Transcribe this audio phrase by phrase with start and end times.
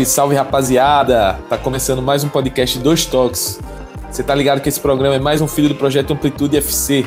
[0.00, 1.38] Salve, salve rapaziada!
[1.48, 3.60] Tá começando mais um podcast Dois Toques.
[4.10, 7.04] Você tá ligado que esse programa é mais um filho do projeto Amplitude FC.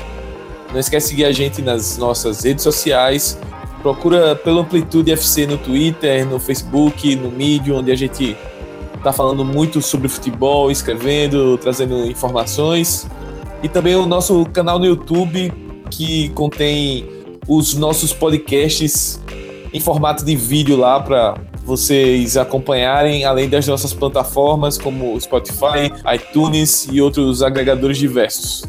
[0.72, 3.38] Não esquece de seguir a gente nas nossas redes sociais.
[3.82, 8.38] Procura pelo Amplitude FC no Twitter, no Facebook, no Medium, onde a gente
[9.04, 13.08] tá falando muito sobre futebol, escrevendo, trazendo informações.
[13.62, 15.52] E também o nosso canal no YouTube,
[15.90, 17.08] que contém
[17.48, 19.20] os nossos podcasts
[19.72, 21.36] em formato de vídeo lá para
[21.66, 28.64] vocês acompanharem, além das nossas plataformas como Spotify, iTunes e outros agregadores diversos.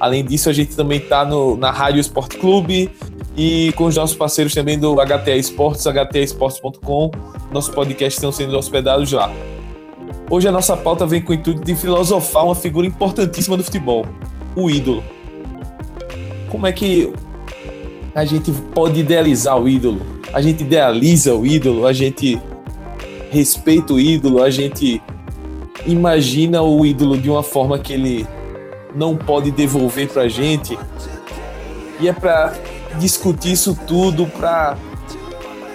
[0.00, 1.26] Além disso, a gente também está
[1.58, 2.90] na Rádio Esporte Clube
[3.36, 7.10] e com os nossos parceiros também do HTA Esportes, htaesportes.com.
[7.52, 9.30] Nossos podcasts estão sendo hospedados lá.
[10.30, 14.06] Hoje a nossa pauta vem com o intuito de filosofar uma figura importantíssima do futebol,
[14.56, 15.04] o ídolo.
[16.50, 17.12] Como é que
[18.14, 20.13] a gente pode idealizar o ídolo?
[20.34, 22.40] A gente idealiza o ídolo, a gente
[23.30, 25.00] respeita o ídolo, a gente
[25.86, 28.26] imagina o ídolo de uma forma que ele
[28.96, 30.76] não pode devolver para a gente.
[32.00, 32.52] E é para
[32.98, 34.76] discutir isso tudo, para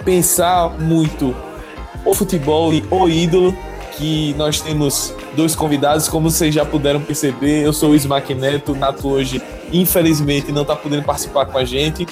[0.04, 1.34] pensar muito
[2.04, 3.56] o futebol e o ídolo,
[3.96, 7.64] que nós temos dois convidados, como vocês já puderam perceber.
[7.64, 9.40] Eu sou o Smack Neto, Nato hoje,
[9.72, 12.06] infelizmente, não está podendo participar com a gente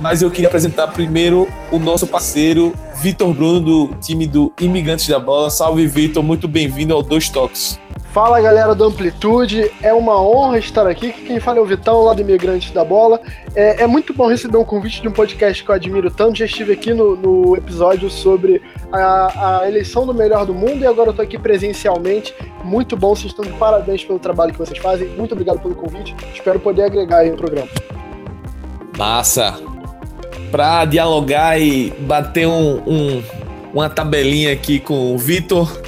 [0.00, 5.18] mas eu queria apresentar primeiro o nosso parceiro, Vitor Bruno, do time do Imigrantes da
[5.18, 5.50] Bola.
[5.50, 7.78] Salve, Vitor, muito bem-vindo ao Dois Toques.
[8.12, 11.12] Fala galera do Amplitude, é uma honra estar aqui.
[11.12, 13.20] Quem fala é o Vitão, lá do Imigrantes da Bola.
[13.54, 16.38] É, é, muito bom receber um convite de um podcast que eu admiro tanto.
[16.38, 20.86] Já estive aqui no, no episódio sobre a, a, eleição do melhor do mundo e
[20.86, 22.34] agora eu tô aqui presencialmente.
[22.64, 25.06] Muito bom, vocês estão de parabéns pelo trabalho que vocês fazem.
[25.08, 26.16] Muito obrigado pelo convite.
[26.32, 27.68] Espero poder agregar aí no programa.
[28.96, 29.67] Massa!
[30.50, 33.22] Para dialogar e bater um, um,
[33.72, 35.80] uma tabelinha aqui com o Vitor,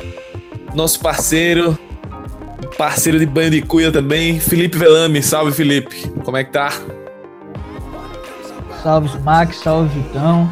[0.75, 1.79] nosso parceiro,
[2.77, 5.23] parceiro de banho de cuia também, Felipe Velame.
[5.23, 6.09] Salve, Felipe.
[6.25, 6.73] Como é que tá?
[8.83, 9.57] Salve, Max.
[9.57, 10.51] Salve, Vitão.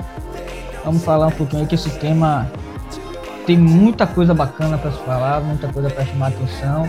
[0.84, 2.50] Vamos falar um pouquinho que esse tema
[3.46, 6.88] tem muita coisa bacana para se falar, muita coisa para chamar atenção.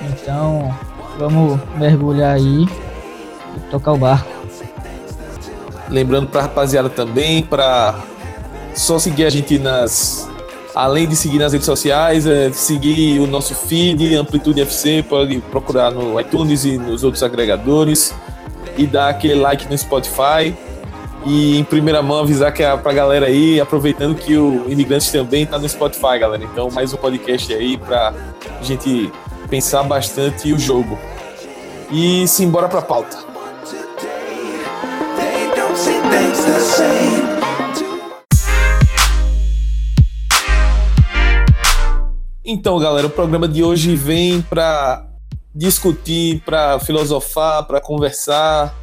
[0.00, 0.74] Então,
[1.18, 2.66] vamos mergulhar aí
[3.56, 4.41] e tocar o barco.
[5.92, 7.94] Lembrando para rapaziada também, para
[8.74, 10.26] só seguir a gente nas.
[10.74, 15.90] Além de seguir nas redes sociais, é seguir o nosso feed, Amplitude FC, pode procurar
[15.90, 18.14] no iTunes e nos outros agregadores
[18.78, 20.56] e dar aquele like no Spotify.
[21.26, 25.44] E em primeira mão avisar que é pra galera aí, aproveitando que o Imigrantes também
[25.44, 26.42] tá no Spotify, galera.
[26.42, 28.14] Então, mais um podcast aí pra
[28.62, 29.12] gente
[29.50, 30.98] pensar bastante o jogo.
[31.90, 33.31] E simbora pra pauta.
[42.44, 45.06] Então, galera, o programa de hoje vem para
[45.54, 48.74] discutir, para filosofar, para conversar,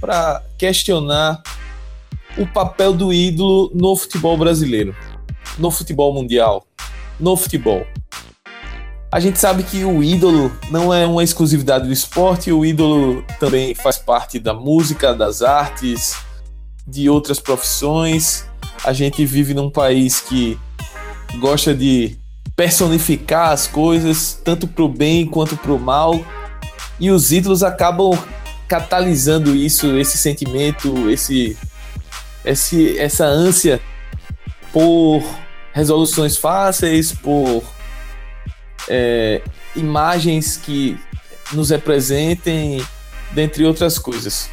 [0.00, 1.42] para questionar
[2.36, 4.94] o papel do ídolo no futebol brasileiro,
[5.58, 6.64] no futebol mundial,
[7.18, 7.86] no futebol.
[9.12, 13.74] A gente sabe que o ídolo não é uma exclusividade do esporte, o ídolo também
[13.74, 16.16] faz parte da música, das artes,
[16.90, 18.44] de outras profissões.
[18.84, 20.58] A gente vive num país que
[21.38, 22.18] gosta de
[22.56, 26.20] personificar as coisas, tanto para o bem quanto para o mal,
[26.98, 28.18] e os ídolos acabam
[28.68, 31.56] catalisando isso, esse sentimento, esse,
[32.44, 33.80] esse essa ânsia
[34.72, 35.24] por
[35.72, 37.62] resoluções fáceis, por
[38.88, 39.42] é,
[39.74, 40.98] imagens que
[41.52, 42.84] nos representem,
[43.32, 44.50] dentre outras coisas.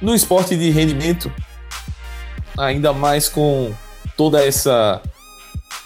[0.00, 1.32] No esporte de rendimento,
[2.58, 3.72] ainda mais com
[4.16, 5.00] toda essa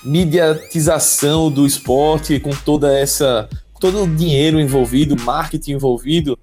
[0.03, 3.49] mediatização do esporte, com toda essa
[3.79, 6.39] todo o dinheiro envolvido, marketing envolvido,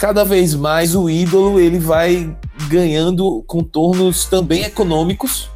[0.00, 2.34] cada vez mais o ídolo ele vai
[2.68, 5.50] ganhando contornos também econômicos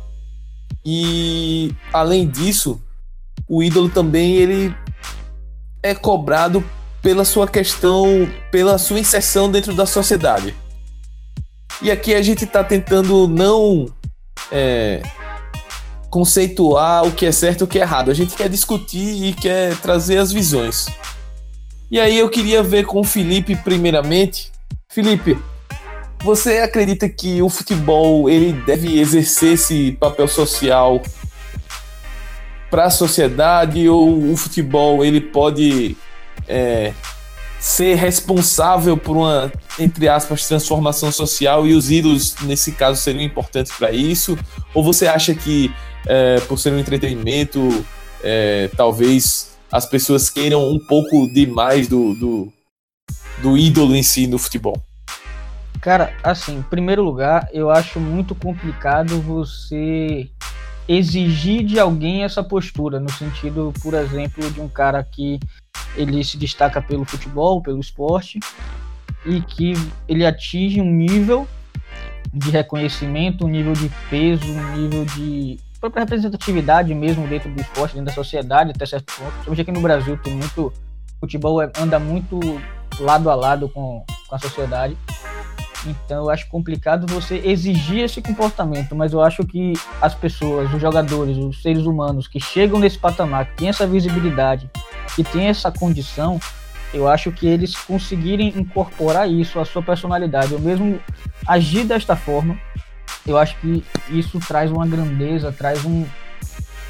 [0.84, 2.80] e além disso,
[3.48, 4.74] o ídolo também ele
[5.82, 6.64] é cobrado
[7.02, 10.54] pela sua questão, pela sua inserção dentro da sociedade.
[11.80, 13.86] E aqui a gente está tentando não
[14.50, 15.02] é,
[16.10, 18.10] conceituar o que é certo e o que é errado.
[18.10, 20.86] A gente quer discutir e quer trazer as visões.
[21.90, 24.50] E aí eu queria ver com o Felipe primeiramente.
[24.88, 25.38] Felipe,
[26.22, 31.00] você acredita que o futebol ele deve exercer esse papel social
[32.70, 35.96] para a sociedade ou o futebol ele pode
[36.46, 36.92] é,
[37.58, 43.72] ser responsável por uma, entre aspas, transformação social e os ídolos, nesse caso, seriam importantes
[43.72, 44.38] para isso?
[44.72, 45.72] Ou você acha que
[46.06, 47.84] é, por ser um entretenimento,
[48.22, 52.52] é, talvez as pessoas queiram um pouco demais do, do,
[53.42, 54.80] do ídolo em si no futebol?
[55.80, 60.28] Cara, assim, em primeiro lugar, eu acho muito complicado você
[60.88, 65.38] exigir de alguém essa postura, no sentido, por exemplo, de um cara que
[65.94, 68.40] ele se destaca pelo futebol, pelo esporte,
[69.26, 69.74] e que
[70.08, 71.46] ele atinge um nível
[72.32, 77.94] de reconhecimento, um nível de peso, um nível de própria representatividade mesmo dentro do esporte,
[77.94, 79.30] dentro da sociedade, até certo ponto.
[79.30, 80.72] Principalmente aqui no Brasil tem muito.
[81.20, 82.38] Futebol é, anda muito
[83.00, 84.96] lado a lado com, com a sociedade.
[85.86, 90.80] Então eu acho complicado você exigir esse comportamento, mas eu acho que as pessoas, os
[90.80, 94.68] jogadores, os seres humanos que chegam nesse patamar, que tem essa visibilidade,
[95.14, 96.40] que tem essa condição,
[96.92, 100.98] eu acho que eles conseguirem incorporar isso à sua personalidade, ou mesmo
[101.46, 102.58] agir desta forma,
[103.26, 106.06] eu acho que isso traz uma grandeza, traz um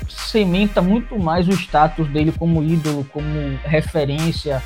[0.09, 4.63] cementa muito mais o status dele como ídolo, como referência,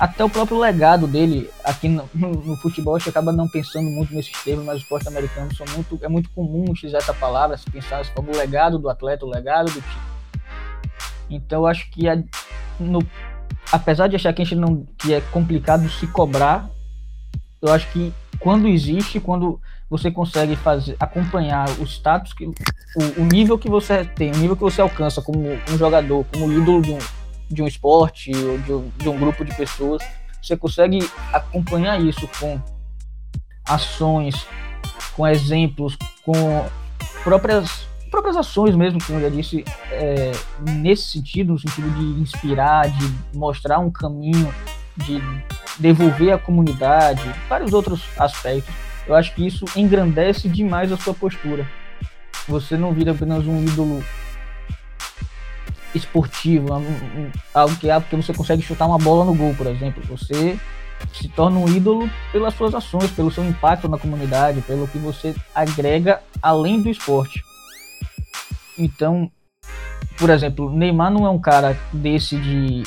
[0.00, 4.14] até o próprio legado dele aqui no, no, futebol, a gente acaba não pensando muito
[4.14, 7.70] nesses termos, mas os esportes americanos são muito, é muito comum utilizar essa palavra, se
[7.70, 10.10] pensar como o legado do atleta, o legado do time.
[11.28, 12.16] Então acho que a,
[12.80, 13.06] no,
[13.70, 16.70] apesar de achar que a gente não que é complicado se cobrar,
[17.60, 19.60] eu acho que quando existe, quando
[19.90, 22.54] você consegue fazer acompanhar o status que o,
[23.18, 26.80] o nível que você tem, o nível que você alcança como um jogador, como ídolo
[26.80, 26.98] de um
[27.50, 30.02] de um esporte ou de um, de um grupo de pessoas,
[30.40, 30.98] você consegue
[31.32, 32.60] acompanhar isso com
[33.66, 34.46] ações,
[35.16, 36.66] com exemplos, com
[37.22, 40.32] próprias próprias ações mesmo, como eu já disse, é,
[40.68, 44.52] nesse sentido, no sentido de inspirar, de mostrar um caminho,
[44.96, 45.22] de
[45.78, 48.74] devolver à comunidade, vários outros aspectos.
[49.06, 51.66] Eu acho que isso engrandece demais a sua postura.
[52.48, 54.04] Você não vira apenas um ídolo
[55.94, 56.68] esportivo,
[57.54, 60.02] algo que é porque você consegue chutar uma bola no gol, por exemplo.
[60.08, 60.58] Você
[61.12, 65.34] se torna um ídolo pelas suas ações, pelo seu impacto na comunidade, pelo que você
[65.54, 67.42] agrega além do esporte.
[68.78, 69.30] Então,
[70.18, 72.82] por exemplo, Neymar não é um cara desse de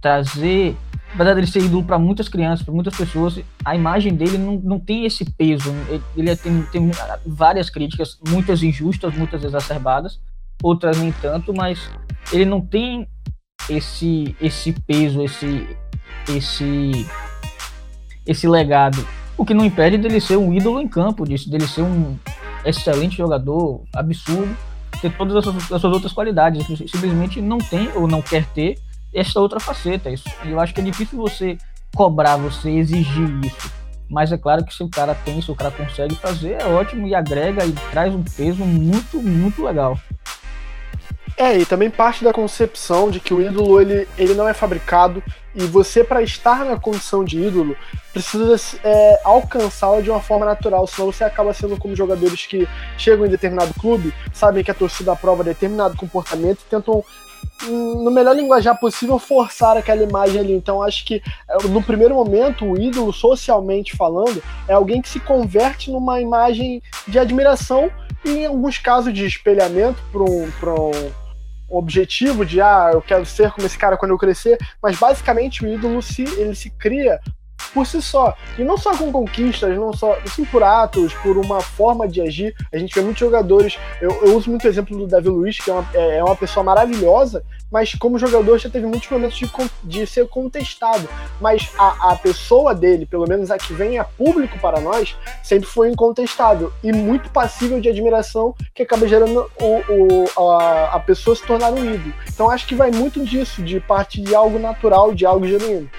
[0.00, 0.76] trazer,
[1.14, 4.78] apesar dele ser ídolo para muitas crianças, para muitas pessoas, a imagem dele não, não
[4.78, 5.72] tem esse peso.
[6.16, 6.90] Ele tem, tem
[7.26, 10.20] várias críticas, muitas injustas, muitas exacerbadas,
[10.62, 11.90] outras nem tanto, mas
[12.32, 13.06] ele não tem
[13.68, 15.66] esse esse peso, esse
[16.28, 17.06] esse
[18.26, 19.06] esse legado.
[19.36, 22.18] O que não impede dele ser um ídolo em campo, disso, dele ser um
[22.64, 24.54] excelente jogador, absurdo,
[25.00, 26.66] ter todas as suas, as suas outras qualidades.
[26.66, 28.78] Simplesmente não tem ou não quer ter
[29.14, 30.10] essa outra faceta.
[30.10, 31.56] Isso, eu acho que é difícil você
[31.94, 33.72] cobrar, você exigir isso.
[34.10, 37.06] Mas é claro que se o cara tem, se o cara consegue fazer, é ótimo
[37.06, 39.98] e agrega e traz um peso muito, muito legal.
[41.38, 45.22] É, e também parte da concepção de que o ídolo ele, ele não é fabricado
[45.54, 47.76] e você, para estar na condição de ídolo,
[48.12, 53.24] precisa é, alcançá-la de uma forma natural, senão você acaba sendo como jogadores que chegam
[53.24, 57.04] em determinado clube, sabem que a torcida aprova determinado comportamento e tentam
[57.66, 60.52] no melhor linguajar possível, forçar aquela imagem ali.
[60.52, 65.20] Então, acho que é, no primeiro momento, o ídolo, socialmente falando, é alguém que se
[65.20, 67.90] converte numa imagem de admiração
[68.24, 71.27] e, em alguns casos, de espelhamento para um, um
[71.68, 75.68] objetivo de ah, eu quero ser como esse cara quando eu crescer, mas basicamente o
[75.68, 77.20] ídolo se ele se cria
[77.68, 78.36] por si só.
[78.58, 82.54] E não só com conquistas, não só assim, por atos, por uma forma de agir.
[82.72, 83.78] A gente vê muitos jogadores.
[84.00, 86.36] Eu, eu uso muito o exemplo do Davi Luiz, que é uma, é, é uma
[86.36, 89.50] pessoa maravilhosa, mas como jogador já teve muitos momentos de,
[89.84, 91.08] de ser contestado.
[91.40, 95.68] Mas a, a pessoa dele, pelo menos a que vem a público para nós, sempre
[95.68, 101.36] foi incontestável e muito passível de admiração, que acaba gerando o, o, a, a pessoa
[101.36, 102.14] se tornar um ídolo.
[102.28, 105.90] Então acho que vai muito disso, de parte de algo natural, de algo genuíno.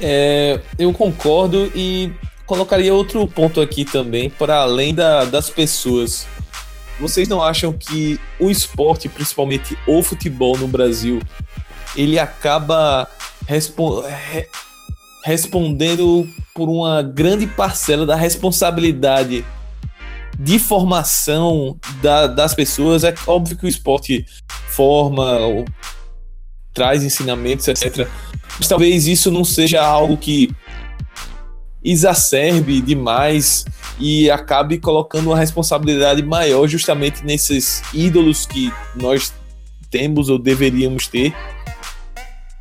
[0.00, 2.12] É, eu concordo e
[2.46, 6.26] colocaria outro ponto aqui também, para além da, das pessoas.
[7.00, 11.20] Vocês não acham que o esporte, principalmente o futebol no Brasil,
[11.96, 13.08] ele acaba
[13.46, 14.46] respo re
[15.24, 19.44] respondendo por uma grande parcela da responsabilidade
[20.38, 23.04] de formação da, das pessoas?
[23.04, 24.26] É óbvio que o esporte
[24.68, 25.38] forma,
[26.74, 28.08] traz ensinamentos, etc.
[28.58, 30.50] Mas talvez isso não seja algo que
[31.84, 33.64] exacerbe demais
[33.98, 39.32] e acabe colocando uma responsabilidade maior justamente nesses ídolos que nós
[39.90, 41.34] temos ou deveríamos ter,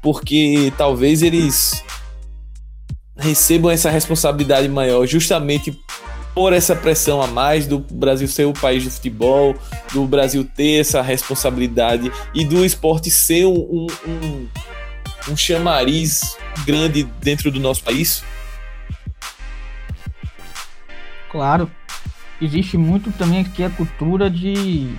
[0.02, 1.84] porque talvez eles
[3.18, 5.80] recebam essa responsabilidade maior justamente
[6.34, 9.56] por essa pressão a mais do Brasil ser o país do futebol,
[9.94, 14.48] do Brasil ter essa responsabilidade e do esporte ser um, um, um
[15.36, 18.24] chamariz grande dentro do nosso país?
[21.30, 21.70] Claro.
[22.42, 24.90] Existe muito também aqui a cultura de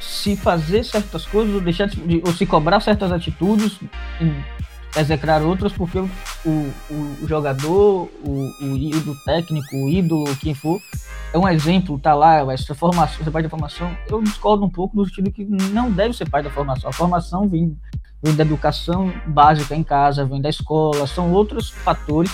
[0.00, 3.78] se fazer certas coisas ou deixar de, ou se cobrar certas atitudes
[4.96, 6.10] execrar outras porque o,
[6.44, 6.72] o,
[7.22, 10.80] o jogador, o, o ídolo técnico, o ídolo, quem for,
[11.32, 13.94] é um exemplo, tá lá, vai ser formação, ser parte da formação.
[14.08, 16.88] Eu discordo um pouco no sentido que não deve ser parte da formação.
[16.88, 17.76] A formação vem,
[18.22, 22.30] vem da educação básica em casa, vem da escola, são outros fatores,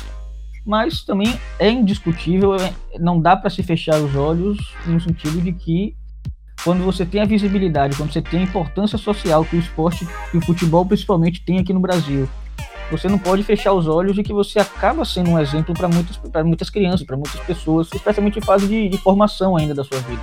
[0.64, 5.52] mas também é indiscutível, é, não dá para se fechar os olhos no sentido de
[5.52, 5.96] que
[6.62, 10.36] quando você tem a visibilidade, quando você tem a importância social que o esporte e
[10.38, 12.28] o futebol principalmente tem aqui no Brasil,
[12.90, 16.20] você não pode fechar os olhos de que você acaba sendo um exemplo para muitas,
[16.44, 20.22] muitas crianças, para muitas pessoas, especialmente em fase de, de, formação ainda da sua vida.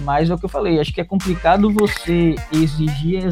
[0.00, 3.22] Mas é o que eu falei, acho que é complicado você exigir,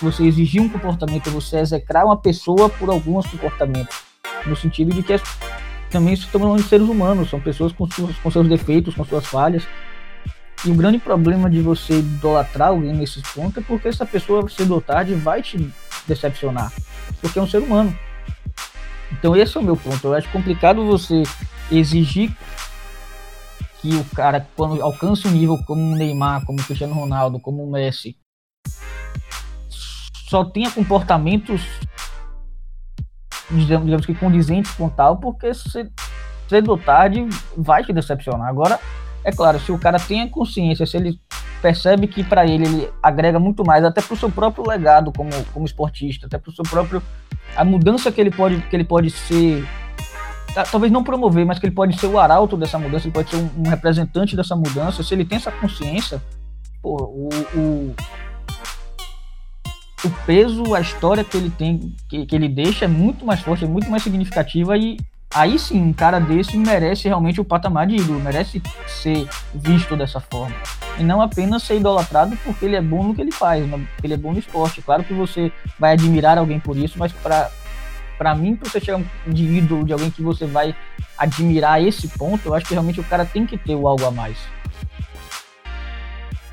[0.00, 3.98] você exigir um comportamento, você execrar uma pessoa por alguns comportamentos.
[4.46, 5.20] No sentido de que é,
[5.90, 9.66] também estamos seres humanos, são pessoas com, suas, com seus defeitos, com suas falhas.
[10.64, 14.74] E o grande problema de você idolatrar alguém nesse ponto é porque essa pessoa, cedo
[14.74, 15.58] ou tarde, vai te
[16.10, 16.72] decepcionar
[17.20, 17.96] porque é um ser humano.
[19.12, 20.06] Então esse é o meu ponto.
[20.06, 21.22] Eu acho complicado você
[21.70, 22.36] exigir
[23.80, 27.64] que o cara, quando alcança um nível como o Neymar, como o Cristiano Ronaldo, como
[27.64, 28.16] o Messi,
[30.28, 31.62] só tenha comportamentos,
[33.50, 37.26] digamos, digamos que condizentes com tal, porque cedo ou tarde
[37.56, 38.48] vai te decepcionar.
[38.48, 38.78] Agora,
[39.24, 41.18] é claro, se o cara tem a consciência, se ele
[41.60, 45.30] percebe que para ele ele agrega muito mais, até para o seu próprio legado como,
[45.52, 47.02] como esportista, até para o seu próprio
[47.56, 49.66] a mudança que ele pode que ele pode ser
[50.70, 53.36] talvez não promover, mas que ele pode ser o arauto dessa mudança, ele pode ser
[53.36, 55.02] um, um representante dessa mudança.
[55.02, 56.20] Se ele tem essa consciência,
[56.82, 57.94] pô, o, o,
[60.04, 63.64] o peso, a história que ele tem, que, que ele deixa é muito mais forte,
[63.64, 64.96] é muito mais significativa e
[65.32, 70.20] aí sim, um cara desse merece realmente o patamar de ídolo, merece ser visto dessa
[70.20, 70.54] forma.
[70.98, 74.14] E não apenas ser idolatrado porque ele é bom no que ele faz, porque ele
[74.14, 74.82] é bom no esporte.
[74.82, 77.50] Claro que você vai admirar alguém por isso, mas para
[78.18, 80.76] para mim, para você chegar de ídolo de alguém que você vai
[81.16, 84.36] admirar esse ponto, eu acho que realmente o cara tem que ter algo a mais.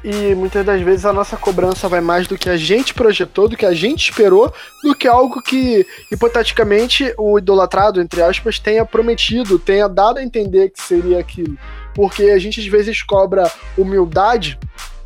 [0.09, 3.57] E muitas das vezes a nossa cobrança vai mais do que a gente projetou, do
[3.57, 9.59] que a gente esperou, do que algo que, hipoteticamente, o idolatrado, entre aspas, tenha prometido,
[9.59, 11.57] tenha dado a entender que seria aquilo.
[11.93, 14.57] Porque a gente às vezes cobra humildade,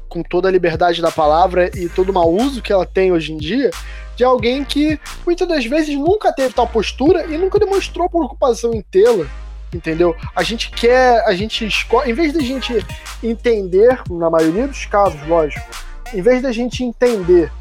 [0.08, 3.34] com toda a liberdade da palavra e todo o mau uso que ela tem hoje
[3.34, 3.72] em dia,
[4.15, 8.84] de alguém que muitas das vezes nunca teve tal postura e nunca demonstrou preocupação em
[8.84, 9.25] tê-la
[9.74, 10.16] entendeu?
[10.36, 12.86] A gente quer, a gente escolhe, em vez da gente
[13.24, 15.66] entender, na maioria dos casos, lógico,
[16.13, 17.51] em vez da gente entender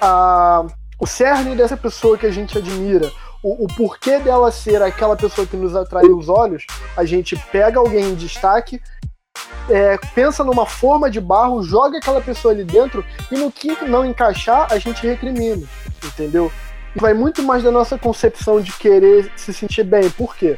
[0.00, 0.66] a,
[0.98, 3.10] o cerne dessa pessoa que a gente admira,
[3.42, 7.78] o, o, porquê dela ser aquela pessoa que nos atraiu os olhos, a gente pega
[7.78, 8.80] alguém em destaque,
[9.68, 14.04] é, pensa numa forma de barro, joga aquela pessoa ali dentro e no que não
[14.04, 15.66] encaixar, a gente recrimina,
[16.02, 16.50] entendeu?
[16.96, 20.08] Vai muito mais da nossa concepção de querer se sentir bem.
[20.10, 20.56] Por quê?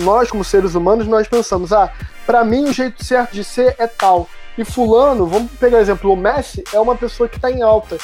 [0.00, 1.92] Nós, como seres humanos, nós pensamos, ah,
[2.26, 4.28] para mim o jeito certo de ser é tal.
[4.56, 7.96] E fulano, vamos pegar exemplo, o Messi é uma pessoa que está em alta.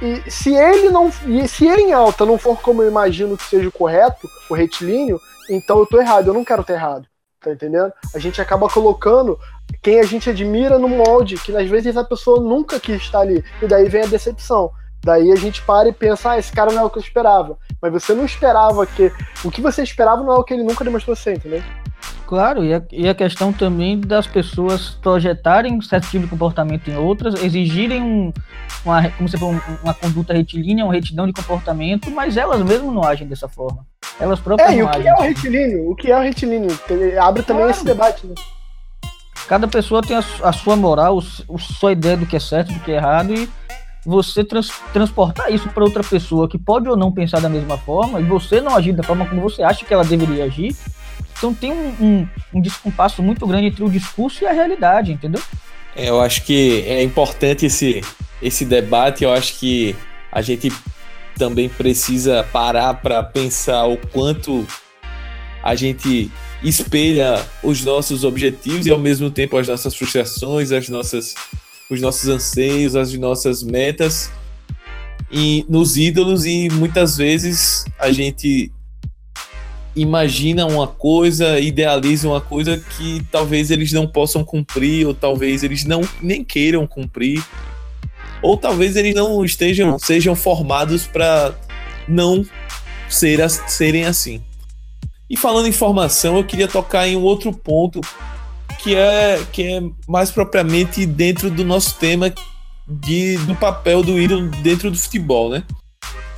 [0.00, 3.68] E se ele não, se ele em alta não for como eu imagino que seja
[3.68, 7.06] o correto, o retilíneo, então eu tô errado, eu não quero ter errado.
[7.40, 7.92] Tá entendendo?
[8.14, 9.38] A gente acaba colocando
[9.82, 13.44] quem a gente admira no molde, que às vezes a pessoa nunca quis estar ali.
[13.62, 14.72] E daí vem a decepção.
[15.02, 17.56] Daí a gente para e pensa, ah, esse cara não é o que eu esperava.
[17.80, 19.12] Mas você não esperava que.
[19.44, 21.62] O que você esperava não é o que ele nunca demonstrou ser, entendeu?
[22.26, 26.96] Claro, e a, e a questão também das pessoas projetarem certo tipo de comportamento em
[26.96, 28.32] outras, exigirem um,
[28.84, 33.02] uma, como você falou, uma conduta retilínea, uma retidão de comportamento, mas elas mesmas não
[33.02, 33.86] agem dessa forma.
[34.20, 35.90] Elas próprias é, e o que é o retilíneo?
[35.90, 36.78] O que é o retilíneo?
[37.18, 37.70] Abre também claro.
[37.70, 38.34] esse debate, né?
[39.48, 42.80] Cada pessoa tem a, a sua moral, a sua ideia do que é certo, do
[42.80, 43.48] que é errado, e
[44.04, 48.20] você trans, transportar isso para outra pessoa que pode ou não pensar da mesma forma
[48.20, 50.74] e você não agir da forma como você acha que ela deveria agir.
[51.36, 55.40] Então tem um, um, um descompasso muito grande entre o discurso e a realidade, entendeu?
[55.94, 58.00] É, eu acho que é importante esse,
[58.42, 59.24] esse debate.
[59.24, 59.94] Eu acho que
[60.32, 60.72] a gente
[61.36, 64.66] também precisa parar para pensar o quanto
[65.62, 66.30] a gente
[66.62, 71.34] espelha os nossos objetivos e ao mesmo tempo as nossas frustrações, as nossas
[71.90, 74.30] os nossos anseios, as nossas metas
[75.30, 78.72] e nos ídolos e muitas vezes a gente
[79.94, 85.84] imaginam uma coisa, idealizam uma coisa que talvez eles não possam cumprir, ou talvez eles
[85.84, 87.42] não nem queiram cumprir,
[88.40, 91.54] ou talvez eles não estejam sejam formados para
[92.06, 92.46] não
[93.08, 94.42] ser, serem assim.
[95.28, 98.00] E falando em formação, eu queria tocar em um outro ponto
[98.78, 102.32] que é que é mais propriamente dentro do nosso tema
[102.86, 105.62] de, do papel do ídolo dentro do futebol, né?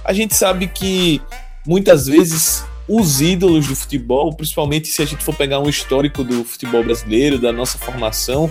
[0.05, 1.21] A gente sabe que
[1.67, 6.45] muitas vezes os ídolos do futebol, principalmente se a gente for pegar um histórico do
[6.45, 8.51] futebol brasileiro, da nossa formação,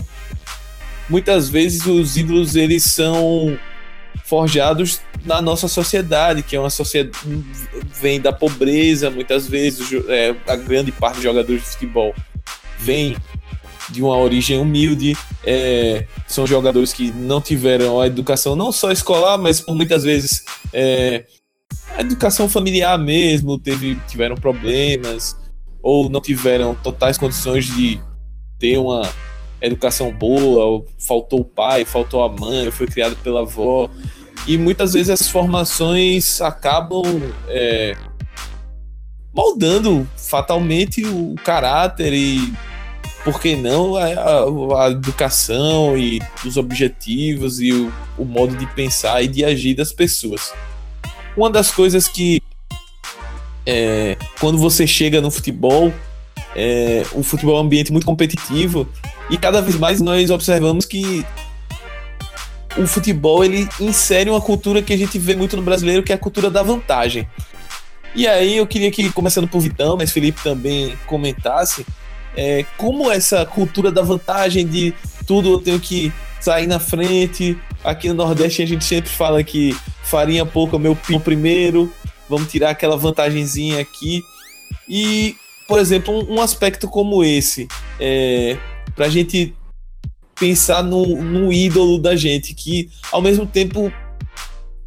[1.10, 3.60] muitas vezes os ídolos eles são
[4.24, 7.18] forjados na nossa sociedade, que é uma sociedade
[8.00, 12.16] vem da pobreza, muitas vezes é, a grande parte dos jogadores de futebol
[12.78, 13.18] vem
[13.92, 19.38] de uma origem humilde, é, são jogadores que não tiveram a educação não só escolar,
[19.38, 21.26] mas muitas vezes é,
[21.96, 25.36] a educação familiar mesmo, teve, tiveram problemas,
[25.82, 28.00] ou não tiveram totais condições de
[28.58, 29.02] ter uma
[29.62, 33.90] educação boa, ou faltou o pai, faltou a mãe, foi criado pela avó.
[34.48, 37.04] E muitas vezes essas formações acabam
[37.48, 37.96] é,
[39.34, 42.54] moldando fatalmente o caráter e,
[43.32, 49.22] por que não, a, a, educação e os objetivos e o, o modo de pensar
[49.22, 50.52] e de agir das pessoas.
[51.38, 52.42] Uma das coisas que
[53.68, 55.94] é, quando você chega no futebol,
[56.56, 58.90] é, o futebol é um ambiente muito competitivo
[59.30, 61.24] e cada vez mais nós observamos que
[62.80, 66.16] o futebol ele insere uma cultura que a gente vê muito no brasileiro, que é
[66.16, 67.28] a cultura da vantagem.
[68.16, 71.86] E aí eu queria que, começando por Vitão, mas Felipe também comentasse
[72.36, 74.94] é, como essa cultura da vantagem de
[75.26, 77.58] tudo eu tenho que sair na frente.
[77.84, 81.92] Aqui no Nordeste a gente sempre fala que farinha pouco é meu pino primeiro,
[82.28, 84.24] vamos tirar aquela vantagenzinha aqui.
[84.88, 85.36] E,
[85.68, 87.68] por exemplo, um, um aspecto como esse,
[88.00, 88.58] é,
[88.96, 89.54] para a gente
[90.40, 93.92] pensar no, no ídolo da gente, que ao mesmo tempo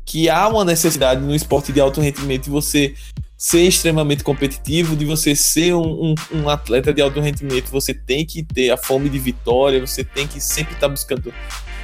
[0.05, 2.95] que há uma necessidade no esporte de alto rendimento de você
[3.43, 8.25] ser extremamente competitivo, de você ser um, um, um, atleta de alto rendimento, você tem
[8.25, 11.35] que ter a fome de vitória, você tem que sempre estar buscando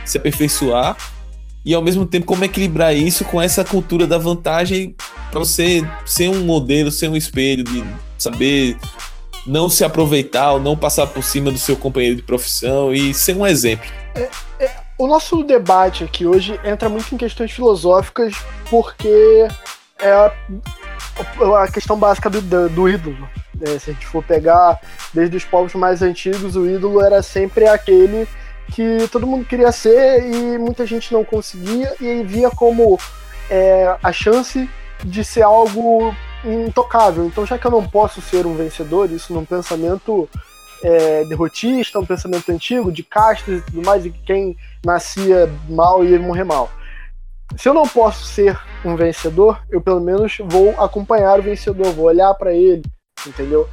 [0.05, 0.97] se aperfeiçoar
[1.65, 4.95] e ao mesmo tempo como equilibrar isso com essa cultura da vantagem
[5.33, 7.85] para você ser um modelo, ser um espelho, de
[8.17, 8.79] saber
[9.45, 13.37] não se aproveitar ou não passar por cima do seu companheiro de profissão e ser
[13.37, 13.91] um exemplo.
[14.15, 18.33] É, é, o nosso debate aqui hoje entra muito em questões filosóficas
[18.71, 19.49] porque
[19.99, 20.33] é
[21.63, 23.29] a questão básica do, do, do ídolo.
[23.55, 23.79] Né?
[23.79, 24.81] Se a gente for pegar
[25.13, 28.29] desde os povos mais antigos, o ídolo era sempre aquele
[28.73, 32.99] que todo mundo queria ser e muita gente não conseguia e via como
[33.49, 34.69] é, a chance
[35.03, 37.25] de ser algo intocável.
[37.25, 40.29] Então, já que eu não posso ser um vencedor, isso num pensamento
[40.83, 46.05] é, derrotista, um pensamento antigo de castas e tudo mais, e que quem nascia mal
[46.05, 46.71] ia morrer mal
[47.57, 52.07] se eu não posso ser um vencedor, eu pelo menos vou acompanhar o vencedor, vou
[52.07, 52.83] olhar para ele,
[53.27, 53.69] entendeu?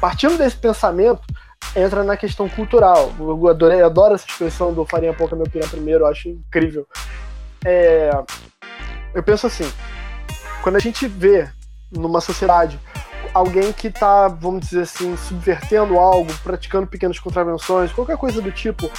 [0.00, 1.22] Partindo desse pensamento,
[1.74, 3.12] entra na questão cultural.
[3.18, 6.86] Eu adorei, adoro essa expressão do farinha pouca meu pirão primeiro, eu acho incrível.
[7.64, 8.10] É,
[9.14, 9.70] eu penso assim,
[10.62, 11.48] quando a gente vê
[11.90, 12.78] numa sociedade
[13.34, 18.90] alguém que está, vamos dizer assim, subvertendo algo, praticando pequenas contravenções, qualquer coisa do tipo,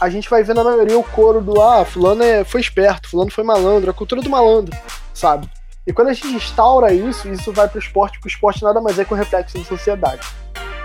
[0.00, 3.30] a gente vai ver na maioria o coro do ah, fulano é, foi esperto, fulano
[3.30, 4.76] foi malandro, a cultura do malandro,
[5.16, 5.48] sabe?
[5.86, 8.98] E quando a gente instaura isso, isso vai pro esporte, porque o esporte nada mais
[8.98, 10.26] é que um reflexo da sociedade.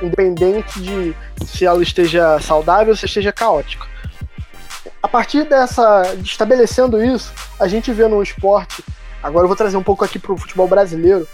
[0.01, 1.15] Independente de
[1.45, 3.85] se ela esteja saudável ou se esteja caótica.
[5.01, 6.15] A partir dessa.
[6.17, 8.83] De estabelecendo isso, a gente vê no esporte.
[9.21, 11.27] Agora eu vou trazer um pouco aqui pro futebol brasileiro.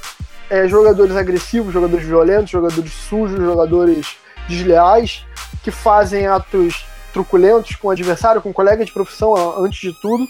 [0.49, 4.15] É, jogadores agressivos, jogadores violentos, jogadores sujos, jogadores
[4.47, 5.25] desleais,
[5.61, 10.25] que fazem atos truculentos com o adversário, com o colega de profissão antes de tudo,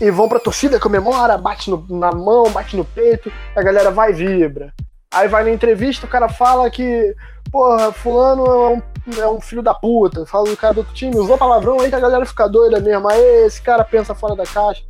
[0.00, 4.10] e vão pra torcida, comemora, bate no, na mão, bate no peito, a galera vai
[4.10, 4.72] e vibra.
[5.12, 7.14] Aí vai na entrevista, o cara fala que,
[7.50, 8.82] porra, fulano é um,
[9.22, 11.94] é um filho da puta, fala do cara do outro time, usou palavrão aí que
[11.94, 14.82] a galera fica doida mesmo, aí esse cara pensa fora da caixa.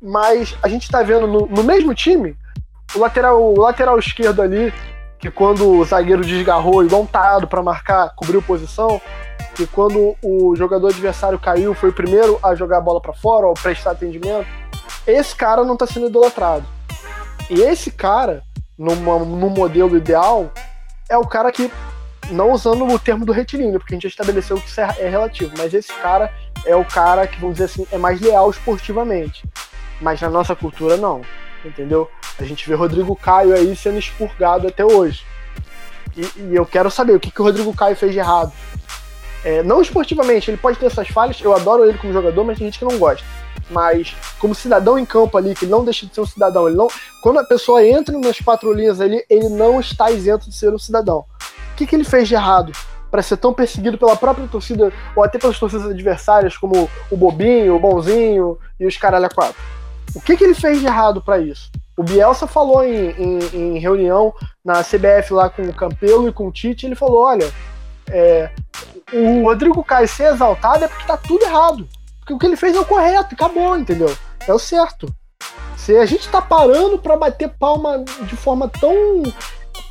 [0.00, 2.36] Mas a gente tá vendo no, no mesmo time,
[2.94, 4.72] o lateral, o lateral esquerdo ali,
[5.18, 9.00] que quando o zagueiro desgarrou igual um tarado pra marcar, cobriu posição,
[9.60, 13.46] que quando o jogador adversário caiu, foi o primeiro a jogar a bola para fora
[13.46, 14.46] ou prestar atendimento,
[15.06, 16.64] esse cara não está sendo idolatrado.
[17.50, 18.42] E esse cara,
[18.78, 20.50] numa, no modelo ideal,
[21.10, 21.70] é o cara que,
[22.30, 25.08] não usando o termo do retilíneo, porque a gente já estabeleceu que isso é, é
[25.10, 26.32] relativo, mas esse cara
[26.64, 29.44] é o cara que, vamos dizer assim, é mais leal esportivamente.
[30.00, 31.20] Mas na nossa cultura, não.
[31.62, 32.10] Entendeu?
[32.38, 35.26] A gente vê Rodrigo Caio aí sendo expurgado até hoje.
[36.16, 38.52] E, e eu quero saber o que, que o Rodrigo Caio fez de errado.
[39.44, 42.66] É, não esportivamente, ele pode ter essas falhas, eu adoro ele como jogador, mas tem
[42.66, 43.24] gente que não gosta.
[43.70, 46.88] Mas como cidadão em campo ali, que não deixa de ser um cidadão, ele não,
[47.22, 50.78] quando a pessoa entra nas quatro linhas ali, ele não está isento de ser um
[50.78, 51.24] cidadão.
[51.72, 52.72] O que, que ele fez de errado
[53.10, 57.74] para ser tão perseguido pela própria torcida, ou até pelas torcidas adversárias, como o Bobinho,
[57.74, 59.60] o Bonzinho e os caralho a quatro?
[60.14, 61.70] O que, que ele fez de errado para isso?
[61.96, 64.32] O Bielsa falou em, em, em, reunião
[64.64, 67.50] na CBF lá com o Campelo e com o Tite, ele falou, olha,
[68.08, 68.50] é,
[69.12, 71.88] o Rodrigo Caio ser exaltado é porque tá tudo errado.
[72.20, 74.14] Porque o que ele fez é o correto, acabou, entendeu?
[74.46, 75.12] É o certo.
[75.76, 79.22] Se a gente tá parando para bater palma de forma tão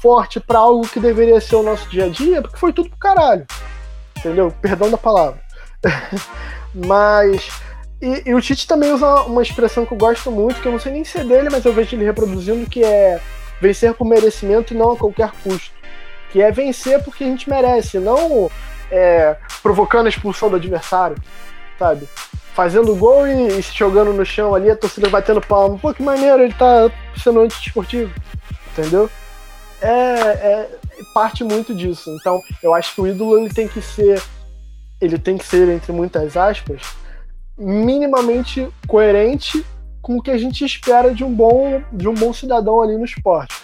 [0.01, 2.89] forte para algo que deveria ser o nosso dia a dia, é porque foi tudo
[2.89, 3.45] pro caralho.
[4.17, 4.53] Entendeu?
[4.61, 5.41] Perdão da palavra.
[6.73, 7.49] mas.
[8.01, 10.79] E, e, o Tite também usa uma expressão que eu gosto muito, que eu não
[10.79, 13.19] sei nem se é dele, mas eu vejo ele reproduzindo, que é
[13.59, 15.71] vencer por merecimento e não a qualquer custo.
[16.31, 18.49] Que é vencer porque a gente merece, não
[18.91, 21.17] é, provocando a expulsão do adversário,
[21.77, 22.07] sabe?
[22.53, 25.77] Fazendo gol e, e, se jogando no chão ali, a torcida batendo palma.
[25.77, 28.13] Pô, que maneiro, ele tá sendo anti-esportivo,
[28.71, 29.09] entendeu?
[29.81, 30.69] É, é,
[31.13, 32.15] parte muito disso.
[32.19, 34.21] Então, eu acho que o ídolo ele tem que ser,
[34.99, 36.81] ele tem que ser entre muitas aspas,
[37.57, 39.65] minimamente coerente
[40.01, 43.05] com o que a gente espera de um bom, de um bom cidadão ali no
[43.05, 43.55] esporte.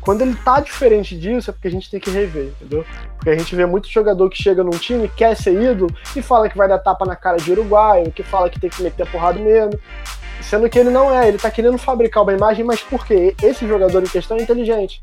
[0.00, 2.84] Quando ele tá diferente disso, é porque a gente tem que rever, entendeu?
[3.16, 6.48] Porque a gente vê muito jogador que chega num time, quer ser ídolo e fala
[6.48, 9.38] que vai dar tapa na cara de uruguaio, que fala que tem que meter porrada
[9.38, 9.78] mesmo.
[10.40, 13.34] Sendo que ele não é, ele tá querendo fabricar uma imagem, mas por quê?
[13.42, 15.02] Esse jogador em questão é inteligente.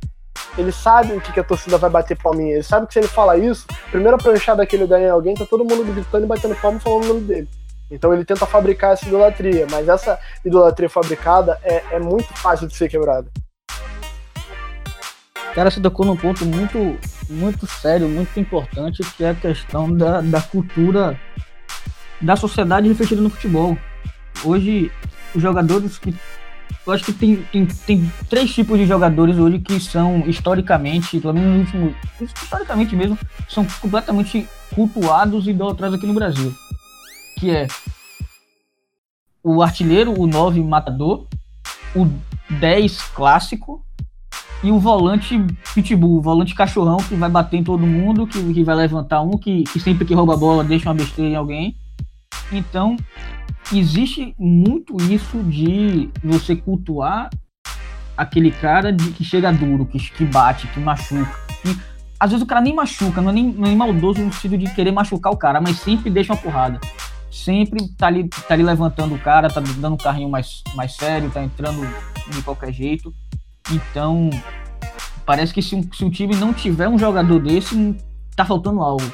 [0.58, 2.54] Ele sabe o que, que a torcida vai bater palminha.
[2.54, 5.46] Ele sabe que se ele fala isso, primeira pranchada que ele ganha em alguém, tá
[5.46, 7.50] todo mundo gritando e batendo palma falando o nome dele.
[7.92, 12.76] Então ele tenta fabricar essa idolatria, mas essa idolatria fabricada é, é muito fácil de
[12.76, 13.28] ser quebrada.
[15.56, 20.20] Cara, você tocou num ponto muito, muito sério, muito importante, que é a questão da,
[20.20, 21.18] da cultura
[22.20, 23.78] da sociedade refletida no futebol.
[24.44, 24.92] Hoje,
[25.34, 26.14] os jogadores que.
[26.86, 31.34] Eu acho que tem, tem, tem três tipos de jogadores hoje que são historicamente, pelo
[31.34, 31.96] menos no último.
[32.20, 36.54] Historicamente mesmo, são completamente cultuados e idolatrados aqui no Brasil.
[37.40, 37.68] Que é
[39.42, 41.28] o artilheiro, o 9 matador,
[41.96, 42.08] o
[42.50, 43.85] 10 clássico
[44.66, 45.38] e o volante
[45.76, 49.38] pitbull, o volante cachorrão que vai bater em todo mundo, que, que vai levantar um,
[49.38, 51.78] que, que sempre que rouba a bola deixa uma besteira em alguém.
[52.52, 52.98] Então,
[53.72, 57.30] existe muito isso de você cultuar
[58.18, 61.40] aquele cara de, que chega duro, que, que bate, que machuca.
[61.62, 61.78] Que,
[62.20, 64.74] às vezes o cara nem machuca, não é nem, é nem maldoso no sentido de
[64.74, 66.82] querer machucar o cara, mas sempre deixa uma porrada.
[67.30, 71.30] Sempre tá ali, tá ali levantando o cara, tá dando um carrinho mais, mais sério,
[71.30, 71.88] tá entrando
[72.32, 73.14] de qualquer jeito.
[73.72, 74.30] Então,
[75.26, 77.96] parece que se, se o time não tiver um jogador desse,
[78.36, 79.06] tá faltando algo.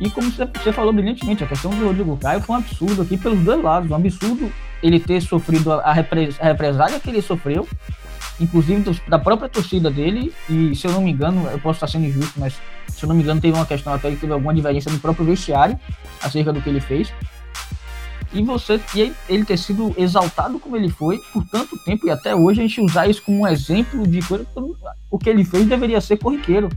[0.00, 3.40] E como você falou brilhantemente, a questão do Rodrigo Caio foi um absurdo aqui pelos
[3.40, 3.90] dois lados.
[3.90, 7.66] Um absurdo ele ter sofrido a, repres, a represália que ele sofreu,
[8.40, 10.32] inclusive da própria torcida dele.
[10.50, 13.14] E se eu não me engano, eu posso estar sendo injusto, mas se eu não
[13.14, 15.78] me engano, teve uma questão até que teve alguma divergência do próprio vestiário
[16.20, 17.12] acerca do que ele fez
[18.34, 22.34] e você e ele ter sido exaltado como ele foi por tanto tempo e até
[22.34, 24.44] hoje a gente usar isso como um exemplo de coisa
[25.10, 26.68] o que ele fez deveria ser corriqueiro.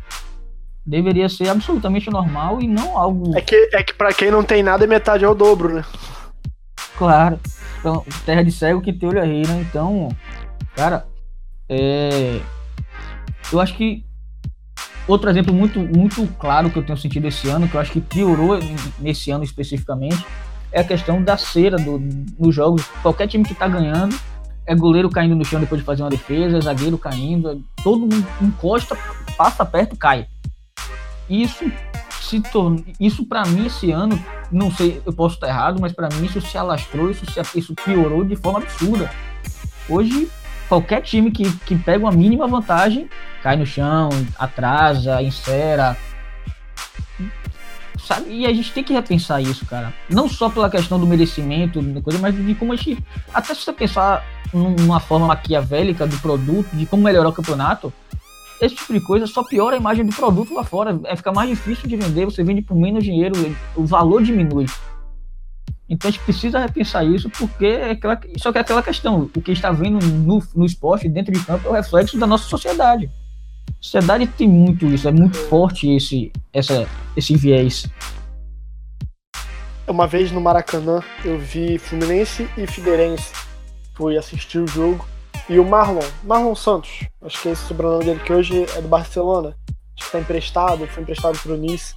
[0.85, 4.63] Deveria ser absolutamente normal e não algo é que é que para quem não tem
[4.63, 5.85] nada é metade é o dobro né?
[6.97, 7.39] Claro.
[7.79, 9.65] Então, terra de cego que tem olho aí né?
[9.67, 10.09] Então
[10.75, 11.05] cara
[11.67, 12.39] é
[13.51, 14.05] eu acho que
[15.07, 17.99] outro exemplo muito muito claro que eu tenho sentido esse ano que eu acho que
[17.99, 18.57] piorou
[18.99, 20.23] nesse ano especificamente
[20.71, 21.99] é a questão da cera do,
[22.39, 22.85] nos jogos.
[23.01, 24.17] Qualquer time que está ganhando
[24.65, 28.97] é goleiro caindo no chão depois de fazer uma defesa, zagueiro caindo, todo mundo encosta,
[29.37, 30.27] passa perto, cai.
[31.29, 31.71] Isso
[32.21, 36.09] se torna, isso para mim esse ano, não sei, eu posso estar errado, mas para
[36.09, 39.09] mim isso se alastrou, isso se, isso piorou de forma absurda.
[39.87, 40.29] Hoje
[40.67, 43.09] qualquer time que, que pega uma mínima vantagem
[43.41, 45.95] cai no chão, atrasa, encera,
[48.07, 48.31] sabe?
[48.31, 49.93] E a gente tem que repensar isso, cara.
[50.09, 53.03] Não só pela questão do merecimento, coisa, mas de como a gente.
[53.33, 57.93] Até se você pensar numa forma maquiavélica do produto, de como melhorar o campeonato,
[58.61, 60.99] esse tipo de coisa só piora a imagem do produto lá fora.
[61.03, 63.35] É ficar mais difícil de vender, você vende por menos dinheiro,
[63.75, 64.65] o valor diminui.
[65.89, 69.41] Então a gente precisa repensar isso, porque é aquela, só que é aquela questão, o
[69.41, 73.09] que está vendo no, no esporte, dentro de campo, é o reflexo da nossa sociedade.
[73.79, 77.87] Sociedade tem muito isso, é muito forte esse, essa, esse viés.
[79.87, 83.31] Uma vez no Maracanã, eu vi Fluminense e Figueirense.
[83.95, 85.07] Fui assistir o jogo.
[85.49, 88.87] E o Marlon, Marlon Santos, acho que é esse sobrenome dele, que hoje é do
[88.89, 89.55] Barcelona.
[89.97, 91.95] está emprestado, foi emprestado para o Nice.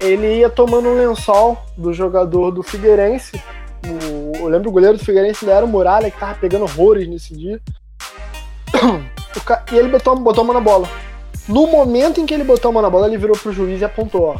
[0.00, 3.38] Ele ia tomando um lençol do jogador do Figueirense.
[3.84, 7.06] O, eu lembro o goleiro do Figueirense ainda era o Muralha, que tava pegando horrores
[7.06, 7.60] nesse dia.
[9.72, 10.88] e ele botou, botou a mão na bola.
[11.48, 13.84] No momento em que ele botou a mão na bola, ele virou pro juiz e
[13.84, 14.38] apontou, ó.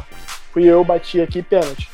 [0.53, 1.89] Fui eu, bati aqui, pênalti.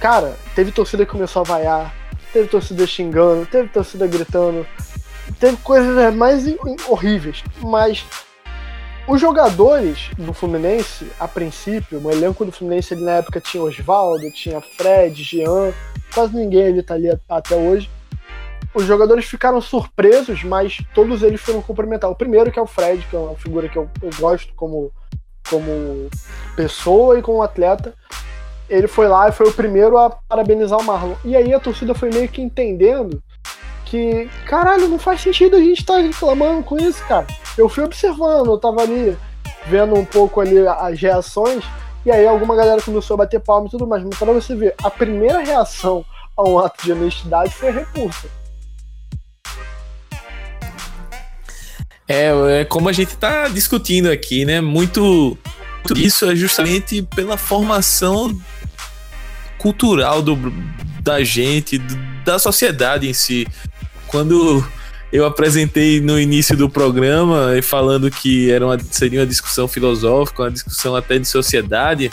[0.00, 1.94] Cara, teve torcida que começou a vaiar,
[2.32, 4.66] teve torcida xingando, teve torcida gritando,
[5.40, 6.44] teve coisas mais
[6.88, 7.42] horríveis.
[7.60, 8.04] Mas
[9.06, 14.30] os jogadores do Fluminense, a princípio, o elenco do Fluminense ele, na época tinha Oswaldo,
[14.32, 15.72] tinha Fred, Jean,
[16.14, 17.88] quase ninguém ali tá ali até hoje.
[18.74, 22.10] Os jogadores ficaram surpresos, mas todos eles foram cumprimentar.
[22.10, 24.92] O primeiro, que é o Fred, que é uma figura que eu, eu gosto como,
[25.48, 26.10] como
[26.54, 27.94] pessoa e como atleta
[28.68, 31.14] ele foi lá e foi o primeiro a parabenizar o Marlon.
[31.24, 33.22] E aí a torcida foi meio que entendendo
[33.84, 37.26] que, caralho, não faz sentido a gente estar tá reclamando com isso, cara.
[37.56, 39.16] Eu fui observando, eu tava ali
[39.66, 41.64] vendo um pouco ali as reações,
[42.04, 44.04] e aí alguma galera começou a bater palma e tudo mais.
[44.04, 46.04] Mas pra você ver, a primeira reação
[46.36, 48.28] a um ato de honestidade foi repulsa.
[52.08, 54.60] É, é como a gente tá discutindo aqui, né?
[54.60, 55.36] Muito
[55.96, 58.36] isso é justamente pela formação
[59.58, 60.36] cultural do,
[61.00, 61.78] da gente,
[62.24, 63.46] da sociedade em si.
[64.06, 64.64] Quando
[65.12, 70.50] eu apresentei no início do programa falando que era uma, seria uma discussão filosófica, uma
[70.50, 72.10] discussão até de sociedade,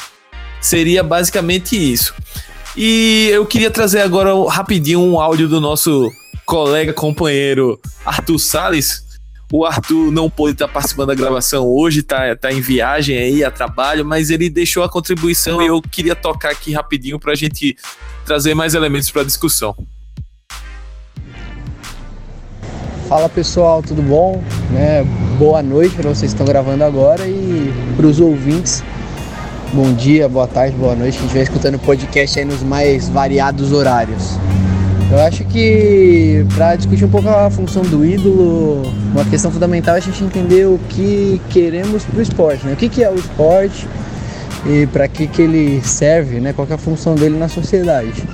[0.62, 2.14] seria basicamente isso.
[2.76, 6.12] E eu queria trazer agora rapidinho um áudio do nosso
[6.46, 9.05] colega, companheiro Arthur Salles,
[9.58, 13.50] o Arthur não pôde estar participando da gravação hoje, tá, tá em viagem aí, a
[13.50, 17.78] trabalho, mas ele deixou a contribuição e eu queria tocar aqui rapidinho para a gente
[18.26, 19.74] trazer mais elementos para a discussão.
[23.08, 24.44] Fala pessoal, tudo bom?
[24.72, 25.06] Né?
[25.40, 28.84] Boa noite para vocês que estão gravando agora e para os ouvintes.
[29.72, 31.18] Bom dia, boa tarde, boa noite.
[31.18, 34.38] Gente vai escutando o podcast aí nos mais variados horários.
[35.16, 38.82] Eu acho que para discutir um pouco a função do ídolo,
[39.14, 42.74] uma questão fundamental é a gente entender o que queremos para o esporte, né?
[42.74, 43.88] O que, que é o esporte
[44.66, 46.52] e para que, que ele serve, né?
[46.52, 48.26] Qual é a função dele na sociedade.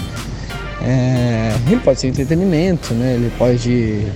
[0.81, 3.13] É, ele pode ser entretenimento, né?
[3.13, 4.07] Ele pode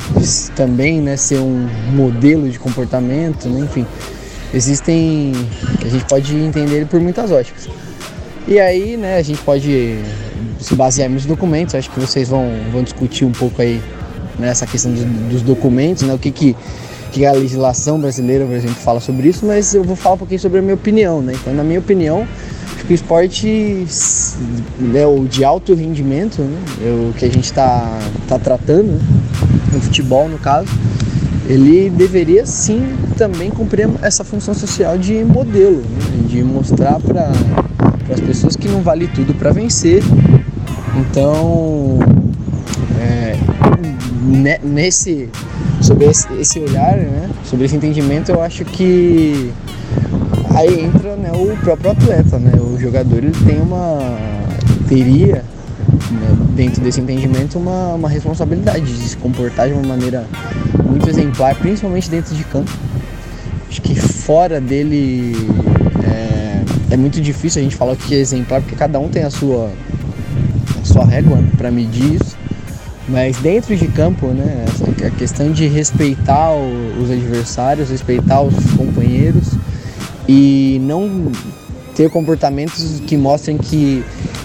[0.55, 3.59] também né, ser um modelo de comportamento, né?
[3.59, 3.85] enfim.
[4.51, 5.33] Existem.
[5.83, 7.69] A gente pode entender ele por muitas óticas.
[8.47, 9.97] E aí, né, a gente pode
[10.59, 13.81] se basear nos documentos, acho que vocês vão, vão discutir um pouco aí
[14.37, 16.55] nessa né, questão dos, dos, documentos, né, o que, que,
[17.11, 20.39] que a legislação brasileira, por exemplo, fala sobre isso, mas eu vou falar um pouquinho
[20.39, 21.33] sobre a minha opinião, né?
[21.33, 22.27] Então, na minha opinião,
[22.75, 23.87] acho que o esporte
[24.79, 29.77] né, o de alto rendimento, né, é o que a gente está tá tratando, né,
[29.77, 30.67] o futebol no caso,
[31.47, 37.31] ele deveria sim também cumprir essa função social de modelo, né, de mostrar para
[38.05, 40.01] para as pessoas que não vale tudo para vencer.
[40.97, 41.99] Então,
[42.99, 43.35] é,
[44.63, 45.29] nesse
[45.81, 49.51] sobre esse, esse, olhar, né, sobre esse entendimento, eu acho que
[50.55, 53.99] aí entra né, o próprio atleta, né, o jogador ele tem uma
[54.87, 55.43] teria
[56.11, 60.25] né, dentro desse entendimento uma, uma responsabilidade de se comportar de uma maneira
[60.83, 62.71] muito exemplar, principalmente dentro de campo.
[63.69, 65.35] Acho que fora dele
[66.89, 69.29] é muito difícil a gente falar o que é exemplar, porque cada um tem a
[69.29, 69.71] sua,
[70.81, 72.37] a sua régua para medir isso.
[73.07, 74.65] Mas dentro de campo, né,
[75.05, 79.51] a questão de respeitar os adversários, respeitar os companheiros
[80.27, 81.31] e não
[81.95, 84.03] ter comportamentos que mostrem que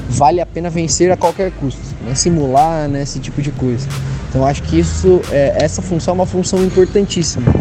[0.09, 2.15] vale a pena vencer a qualquer custo, né?
[2.15, 3.89] simular né, esse tipo de coisa.
[4.29, 7.53] Então acho que isso, é, essa função é uma função importantíssima.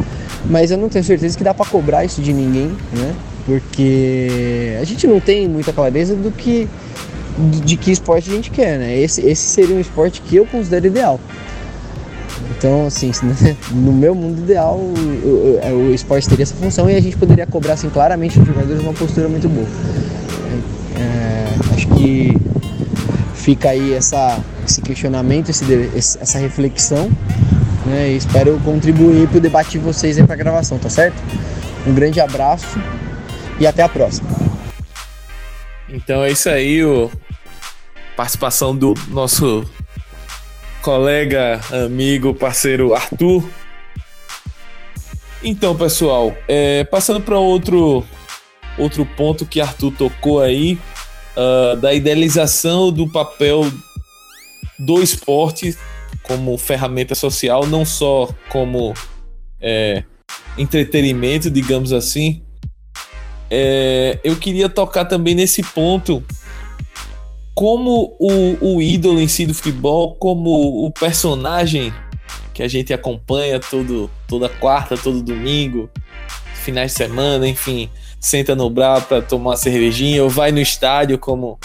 [0.45, 3.15] Mas eu não tenho certeza que dá para cobrar isso de ninguém, né?
[3.49, 6.69] Porque a gente não tem muita clareza do que
[7.65, 8.99] de que esporte a gente quer, né?
[8.99, 11.19] Esse, esse seria um esporte que eu considero ideal.
[12.51, 13.11] Então, assim,
[13.71, 17.47] no meu mundo ideal, o, o, o, esporte teria essa função e a gente poderia
[17.47, 19.67] cobrar assim, claramente os jogadores uma postura muito boa.
[20.95, 22.37] É, acho que
[23.33, 25.63] fica aí essa, esse questionamento, esse,
[25.95, 27.09] essa reflexão.
[27.85, 28.11] Né?
[28.11, 31.15] E espero contribuir para o debate de vocês aí para a gravação, tá certo?
[31.87, 32.77] Um grande abraço
[33.59, 34.29] e até a próxima.
[35.89, 37.11] Então é isso aí, o
[38.15, 39.69] participação do nosso
[40.81, 43.49] colega, amigo, parceiro Arthur.
[45.41, 48.05] Então, pessoal, é, passando para outro
[48.77, 50.79] outro ponto que Arthur tocou aí,
[51.35, 53.69] uh, da idealização do papel
[54.77, 55.77] do esporte
[56.23, 58.93] como ferramenta social, não só como
[59.59, 60.03] é,
[60.57, 62.41] entretenimento, digamos assim,
[63.49, 66.23] é, eu queria tocar também nesse ponto
[67.53, 71.93] como o, o ídolo em si do futebol, como o personagem
[72.53, 75.89] que a gente acompanha todo, toda quarta, todo domingo,
[76.53, 81.17] finais de semana, enfim, senta no brau para tomar uma cervejinha ou vai no estádio,
[81.17, 81.59] como,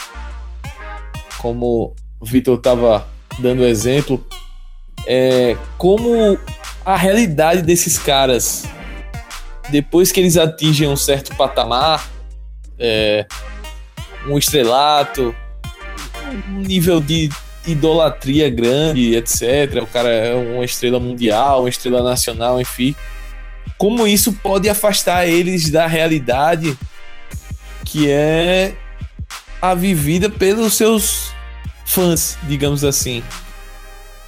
[1.39, 3.07] como o Vitor estava
[3.39, 4.25] dando exemplo.
[5.07, 6.39] É, como
[6.85, 8.65] a realidade desses caras
[9.71, 12.09] depois que eles atingem um certo patamar,
[12.79, 13.27] é,
[14.27, 15.35] um estrelato,
[16.49, 17.29] um nível de
[17.67, 19.83] idolatria grande, etc.
[19.83, 22.95] O cara é uma estrela mundial, uma estrela nacional, enfim.
[23.79, 26.77] Como isso pode afastar eles da realidade
[27.85, 28.75] que é
[29.61, 31.33] a vivida pelos seus
[31.85, 33.23] fãs, digamos assim.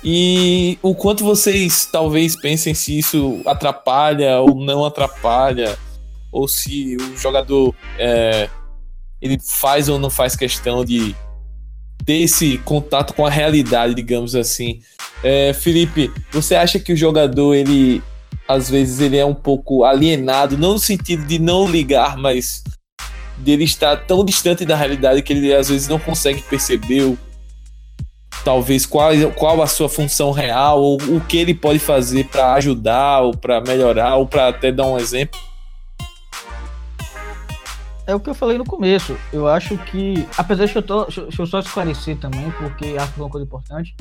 [0.09, 5.77] E o quanto vocês talvez pensem se isso atrapalha ou não atrapalha,
[6.31, 8.49] ou se o jogador é,
[9.21, 11.13] ele faz ou não faz questão de
[12.05, 14.81] ter esse contato com a realidade, digamos assim.
[15.25, 18.01] É, Felipe, você acha que o jogador ele
[18.47, 22.63] às vezes ele é um pouco alienado, não no sentido de não ligar, mas
[23.39, 27.17] dele estar tão distante da realidade que ele às vezes não consegue perceber
[28.47, 33.23] talvez qual, qual a sua função real, ou o que ele pode fazer para ajudar,
[33.23, 35.37] ou para melhorar, ou para até dar um exemplo?
[38.07, 39.17] É o que eu falei no começo.
[39.33, 43.21] Eu acho que, apesar de eu tô, deixa eu só esclarecer também, porque acho que
[43.21, 43.97] é uma coisa importante.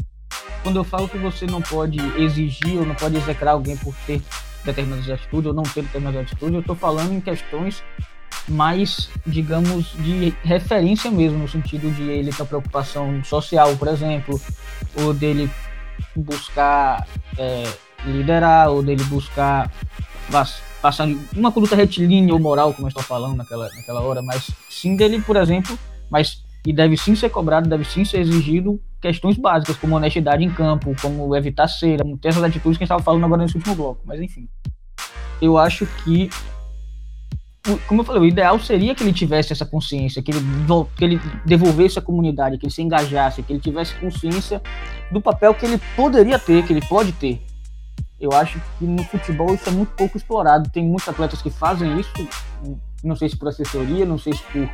[0.62, 4.22] Quando eu falo que você não pode exigir ou não pode execrar alguém por ter
[4.64, 7.84] determinadas atitudes ou não ter determinadas atitudes, eu estou falando em questões
[8.48, 14.40] mais, digamos, de referência mesmo, no sentido de ele ter preocupação social, por exemplo,
[14.96, 15.50] ou dele
[16.16, 17.64] buscar é,
[18.06, 19.72] liderar, ou dele buscar
[20.82, 24.96] passar uma conduta retilínea ou moral, como eu estou falando naquela, naquela hora, mas sim
[24.96, 25.78] dele, por exemplo,
[26.10, 30.50] mas e deve sim ser cobrado, deve sim ser exigido questões básicas, como honestidade em
[30.50, 33.76] campo, como evitar cera, ter essas atitudes que a gente estava falando agora nesse último
[33.76, 34.48] bloco, mas enfim.
[35.40, 36.30] Eu acho que
[37.88, 40.40] como eu falei, o ideal seria que ele tivesse essa consciência, que ele,
[40.96, 44.62] que ele devolvesse a comunidade, que ele se engajasse, que ele tivesse consciência
[45.12, 47.42] do papel que ele poderia ter, que ele pode ter.
[48.20, 50.70] Eu acho que no futebol isso é muito pouco explorado.
[50.70, 52.12] Tem muitos atletas que fazem isso,
[53.04, 54.70] não sei se por assessoria, não sei se por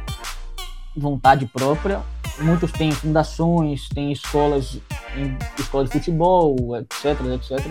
[0.95, 2.01] vontade própria.
[2.39, 4.80] Muitos têm fundações, têm escolas,
[5.58, 7.65] escola de futebol, etc, etc.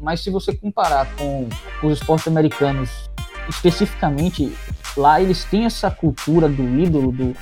[0.00, 1.48] Mas se você comparar com
[1.82, 3.07] os esportes americanos
[3.48, 4.52] especificamente
[4.96, 7.36] lá eles têm essa cultura do ídolo, do,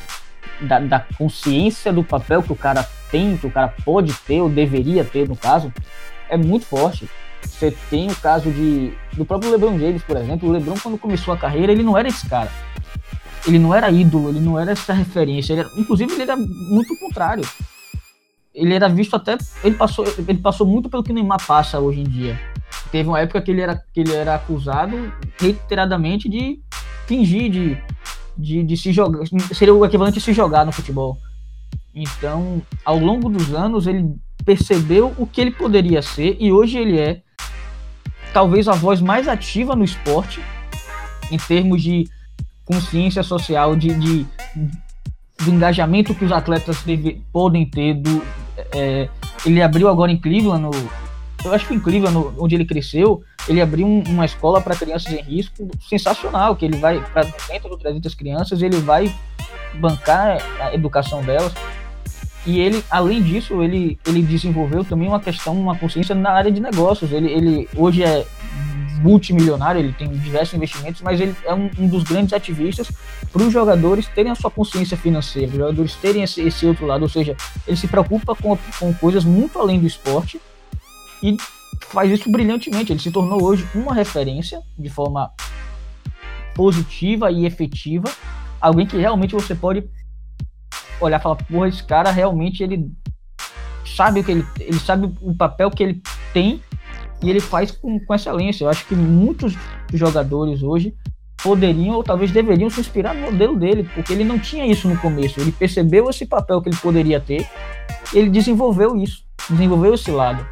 [0.61, 4.49] da, da, consciência do papel que o cara tem, que o cara pode ter, ou
[4.49, 5.73] deveria ter, no caso,
[6.29, 7.09] é muito forte.
[7.43, 10.49] Você tem o caso de do próprio LeBron James, por exemplo.
[10.49, 12.51] O LeBron, quando começou a carreira, ele não era esse cara.
[13.47, 15.53] Ele não era ídolo, ele não era essa referência.
[15.53, 17.45] Ele era, inclusive, ele era muito o contrário.
[18.53, 19.39] Ele era visto até.
[19.63, 22.39] Ele passou, ele passou muito pelo que Neymar passa hoje em dia
[22.97, 26.59] teve uma época que ele era, que ele era acusado reiteradamente de
[27.07, 27.79] fingir, de,
[28.39, 29.21] de, de se jogar,
[29.53, 31.19] seria o equivalente de se jogar no futebol.
[31.95, 36.99] Então, ao longo dos anos, ele percebeu o que ele poderia ser e hoje ele
[36.99, 37.21] é
[38.33, 40.41] talvez a voz mais ativa no esporte
[41.31, 42.09] em termos de
[42.65, 44.27] consciência social, de, de
[45.45, 47.93] do engajamento que os atletas deve, podem ter.
[47.93, 48.23] Do,
[48.73, 49.11] é,
[49.45, 51.06] ele abriu agora em Cleveland, no,
[51.47, 55.21] eu acho incrível no, onde ele cresceu, ele abriu um, uma escola para crianças em
[55.21, 59.15] risco sensacional, que ele vai para dentro de 300 crianças, ele vai
[59.75, 61.53] bancar a educação delas.
[62.45, 66.61] E ele, além disso, ele, ele desenvolveu também uma questão, uma consciência na área de
[66.61, 67.11] negócios.
[67.11, 68.25] Ele, ele hoje é
[69.01, 72.91] multimilionário, ele tem diversos investimentos, mas ele é um, um dos grandes ativistas
[73.33, 77.03] para os jogadores terem a sua consciência financeira, os jogadores terem esse, esse outro lado,
[77.03, 77.37] ou seja,
[77.67, 80.41] ele se preocupa com, com coisas muito além do esporte
[81.23, 81.37] e
[81.89, 82.93] faz isso brilhantemente.
[82.93, 85.31] Ele se tornou hoje uma referência de forma
[86.55, 88.09] positiva e efetiva.
[88.61, 89.85] Alguém que realmente você pode
[91.01, 92.91] olhar e falar, porra, esse cara realmente ele
[93.85, 96.03] sabe o que ele, ele sabe o papel que ele
[96.33, 96.61] tem
[97.23, 98.65] e ele faz com, com excelência.
[98.65, 99.55] Eu acho que muitos
[99.93, 100.95] jogadores hoje
[101.43, 104.99] poderiam ou talvez deveriam se inspirar no modelo dele, porque ele não tinha isso no
[104.99, 105.41] começo.
[105.41, 107.49] Ele percebeu esse papel que ele poderia ter,
[108.13, 110.45] ele desenvolveu isso, desenvolveu esse lado.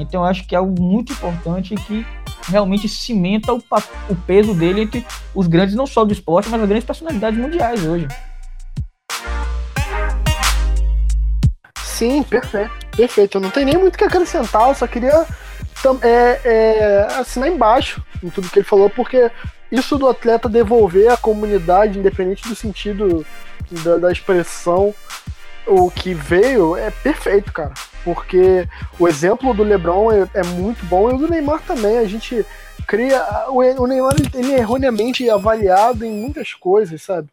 [0.00, 2.06] Então acho que é algo muito importante que
[2.48, 3.62] realmente cimenta o,
[4.08, 7.84] o peso dele entre os grandes, não só do esporte, mas as grandes personalidades mundiais
[7.84, 8.08] hoje.
[11.84, 12.72] Sim, perfeito.
[12.96, 13.36] Perfeito.
[13.36, 15.26] Eu não tenho nem muito o que acrescentar, eu só queria
[16.02, 19.30] é, é, assinar embaixo em tudo que ele falou, porque
[19.70, 23.24] isso do atleta devolver à comunidade, independente do sentido
[23.84, 24.94] da, da expressão,
[25.70, 27.72] o que veio é perfeito, cara.
[28.02, 28.68] Porque
[28.98, 31.98] o exemplo do LeBron é, é muito bom e o do Neymar também.
[31.98, 32.44] A gente
[32.86, 33.24] cria.
[33.48, 37.28] O, Neymar ele é erroneamente avaliado em muitas coisas, sabe?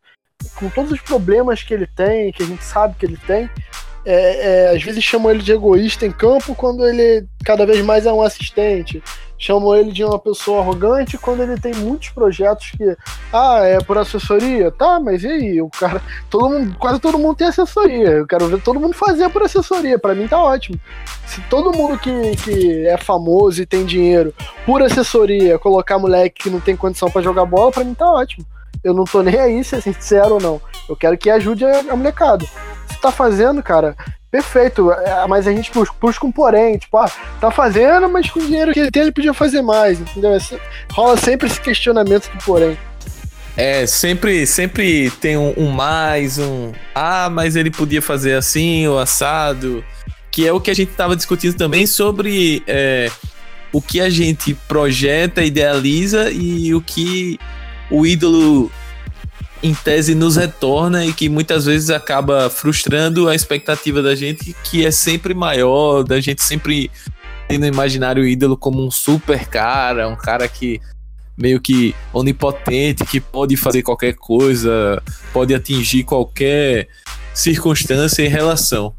[0.55, 3.49] Com todos os problemas que ele tem, que a gente sabe que ele tem.
[4.09, 8.05] É, é, às vezes chamam ele de egoísta em campo quando ele cada vez mais
[8.05, 9.03] é um assistente
[9.37, 12.97] chamam ele de uma pessoa arrogante quando ele tem muitos projetos que,
[13.31, 14.71] ah, é por assessoria?
[14.71, 15.61] Tá, mas e aí?
[15.61, 18.09] O cara, todo mundo, quase todo mundo tem assessoria.
[18.09, 19.99] Eu quero ver todo mundo fazer por assessoria.
[19.99, 20.79] Para mim tá ótimo.
[21.25, 24.33] Se todo mundo que, que é famoso e tem dinheiro
[24.65, 28.45] por assessoria colocar moleque que não tem condição para jogar bola, para mim tá ótimo.
[28.83, 30.61] Eu não tô nem aí se é sincero ou não.
[30.89, 32.45] Eu quero que ajude a, a molecada.
[33.01, 33.95] Tá fazendo, cara,
[34.29, 35.71] Perfeito, é, mas a gente
[36.01, 37.09] busca um porém, tipo, ah,
[37.39, 40.35] tá fazendo, mas com o dinheiro que ele tem ele podia fazer mais, entendeu?
[40.35, 40.39] É
[40.91, 42.77] rola sempre esse questionamento do porém.
[43.55, 46.73] É, sempre, sempre tem um, um, mais, um.
[46.93, 49.83] Ah, mas ele podia fazer assim, o assado.
[50.29, 53.09] Que é o que a gente tava discutindo também sobre é,
[53.71, 57.39] o que a gente projeta, idealiza e o que
[57.89, 58.71] o ídolo
[59.61, 64.85] em tese nos retorna e que muitas vezes acaba frustrando a expectativa da gente, que
[64.85, 66.91] é sempre maior, da gente sempre
[67.47, 70.81] tendo imaginário o ídolo como um super cara, um cara que
[71.37, 75.01] meio que onipotente, que pode fazer qualquer coisa,
[75.31, 76.87] pode atingir qualquer
[77.33, 78.93] circunstância em relação.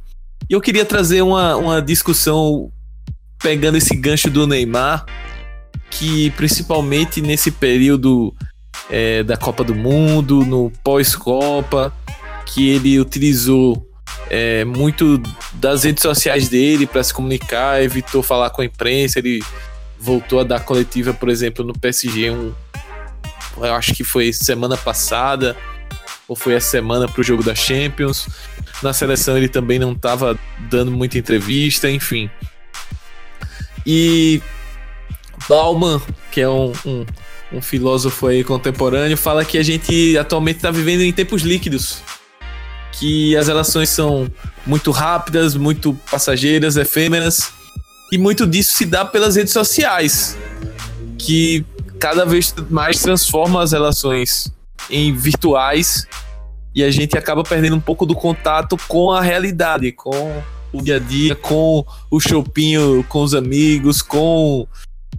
[0.49, 2.71] E eu queria trazer uma, uma discussão
[3.43, 5.05] pegando esse gancho do Neymar,
[5.91, 8.35] que principalmente nesse período
[8.91, 11.93] é, da Copa do Mundo, no pós-Copa,
[12.47, 13.87] que ele utilizou
[14.31, 15.21] é, muito
[15.55, 19.43] das redes sociais dele para se comunicar, evitou falar com a imprensa, ele
[19.99, 22.53] voltou a dar coletiva, por exemplo, no PSG, um,
[23.57, 25.57] eu acho que foi semana passada,
[26.29, 28.29] ou foi a semana para o jogo da Champions.
[28.83, 30.39] Na seleção ele também não estava
[30.71, 32.31] dando muita entrevista, enfim.
[33.85, 34.43] E
[35.49, 37.07] Bauman, que é um, um
[37.53, 42.03] um filósofo aí contemporâneo, fala que a gente atualmente está vivendo em tempos líquidos.
[42.93, 44.31] Que as relações são
[44.67, 47.53] muito rápidas, muito passageiras, efêmeras.
[48.13, 50.37] E muito disso se dá pelas redes sociais.
[51.19, 51.65] Que
[51.99, 54.53] cada vez mais transforma as relações
[54.91, 56.07] em virtuais.
[56.75, 60.43] E a gente acaba perdendo um pouco do contato com a realidade, com
[60.73, 64.67] o dia a dia, com o shopping com os amigos, com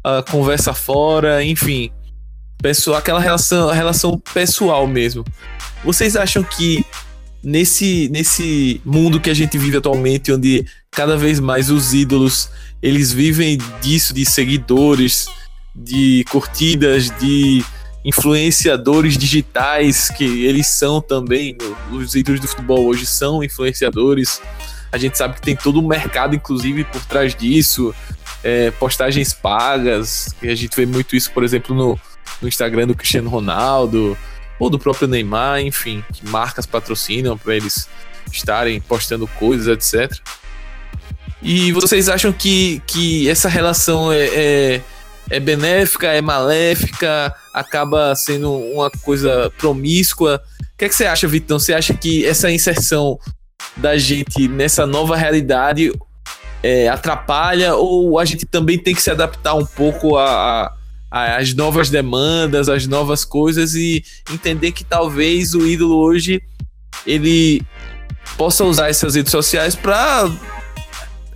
[0.03, 1.91] a conversa fora, enfim
[2.61, 5.25] pessoal, aquela relação, relação pessoal mesmo.
[5.83, 6.85] Vocês acham que
[7.43, 12.49] nesse, nesse mundo que a gente vive atualmente, onde cada vez mais os ídolos
[12.81, 15.27] eles vivem disso, de seguidores,
[15.75, 17.63] de curtidas, de
[18.03, 21.57] influenciadores digitais, que eles são também,
[21.91, 24.41] os ídolos do futebol hoje são influenciadores.
[24.91, 27.93] A gente sabe que tem todo um mercado, inclusive, por trás disso.
[28.41, 31.99] É, postagens pagas, a gente vê muito isso, por exemplo, no,
[32.41, 34.17] no Instagram do Cristiano Ronaldo
[34.59, 37.87] ou do próprio Neymar, enfim, que marcas patrocinam para eles
[38.31, 40.17] estarem postando coisas, etc.
[41.41, 44.81] E vocês acham que, que essa relação é, é,
[45.29, 50.41] é benéfica, é maléfica, acaba sendo uma coisa promíscua?
[50.73, 51.57] O que, é que você acha, Vitão?
[51.57, 53.17] Você acha que essa inserção
[53.77, 55.91] da gente nessa nova realidade
[56.61, 60.73] é, atrapalha ou a gente também tem que se adaptar um pouco a, a
[61.11, 66.41] as novas demandas, as novas coisas e entender que talvez o ídolo hoje
[67.05, 67.61] ele
[68.37, 70.29] possa usar essas redes sociais para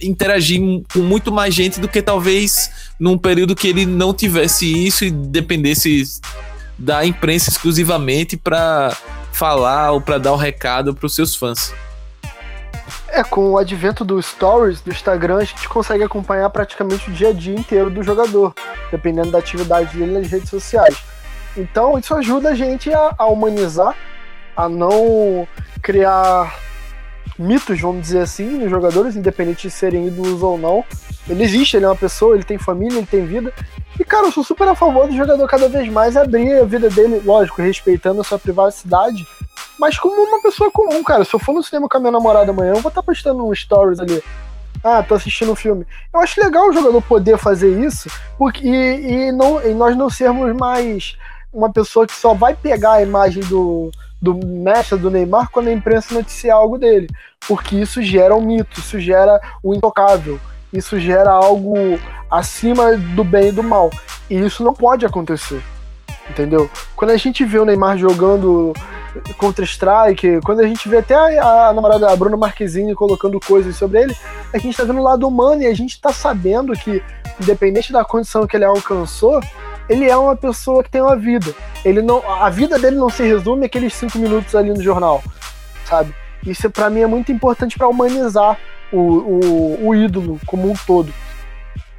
[0.02, 0.60] interagir
[0.94, 2.70] com muito mais gente do que talvez
[3.00, 6.20] num período que ele não tivesse isso e dependesse
[6.78, 8.96] da imprensa exclusivamente para
[9.32, 11.74] falar ou para dar o um recado para os seus fãs.
[13.16, 17.30] É, com o advento do Stories do Instagram, a gente consegue acompanhar praticamente o dia
[17.30, 18.56] a dia inteiro do jogador,
[18.90, 20.98] dependendo da atividade dele nas redes sociais.
[21.56, 23.96] Então, isso ajuda a gente a, a humanizar,
[24.58, 25.48] a não
[25.80, 26.58] criar
[27.38, 30.84] mitos, vamos dizer assim, nos jogadores, independente de serem ídolos ou não.
[31.28, 33.54] Ele existe, ele é uma pessoa, ele tem família, ele tem vida.
[34.00, 36.90] E, cara, eu sou super a favor do jogador cada vez mais abrir a vida
[36.90, 39.26] dele, lógico, respeitando a sua privacidade,
[39.80, 41.24] mas como uma pessoa comum, cara.
[41.24, 43.46] Se eu for no cinema com a minha namorada amanhã, eu vou estar tá postando
[43.46, 44.24] um stories ali.
[44.84, 45.86] Ah, tô assistindo um filme.
[46.14, 50.10] Eu acho legal o jogador poder fazer isso, porque e, e, não, e nós não
[50.10, 51.16] sermos mais
[51.54, 53.92] uma pessoa que só vai pegar a imagem do,
[54.24, 57.10] do Messi, do Neymar, quando a imprensa noticiar algo dele.
[57.46, 60.40] Porque isso gera um mito, isso gera o intocável,
[60.72, 61.76] isso gera algo
[62.32, 63.90] acima do bem e do mal.
[64.30, 65.62] E isso não pode acontecer.
[66.30, 66.70] entendeu?
[66.96, 68.72] Quando a gente vê o Neymar jogando
[69.38, 74.04] Counter-Strike, quando a gente vê até a, a namorada a Bruna Marquezine colocando coisas sobre
[74.04, 74.16] ele,
[74.54, 77.04] a gente tá vendo o lado humano e a gente tá sabendo que,
[77.42, 79.42] independente da condição que ele alcançou,
[79.90, 81.54] ele é uma pessoa que tem uma vida.
[81.84, 85.24] Ele não, a vida dele não se resume àqueles cinco minutos ali no jornal,
[85.86, 86.14] sabe?
[86.46, 88.58] Isso para mim é muito importante para humanizar
[88.92, 91.14] o, o, o ídolo como um todo.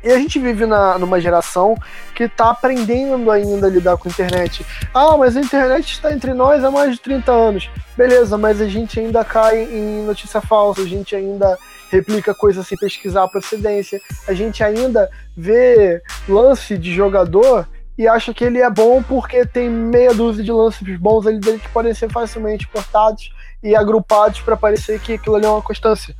[0.04, 1.74] E a gente vive na, numa geração
[2.14, 4.64] que está aprendendo ainda a lidar com a internet.
[4.92, 7.70] Ah, mas a internet está entre nós há mais de 30 anos.
[7.96, 11.56] Beleza, mas a gente ainda cai em notícia falsa, a gente ainda
[11.90, 17.66] replica coisas sem pesquisar a procedência, a gente ainda vê lance de jogador
[17.96, 21.58] e acha que ele é bom porque tem meia dúzia de lances bons ali dele
[21.58, 23.32] que podem ser facilmente cortados
[23.62, 26.14] e agrupados para parecer que aquilo ali é uma constância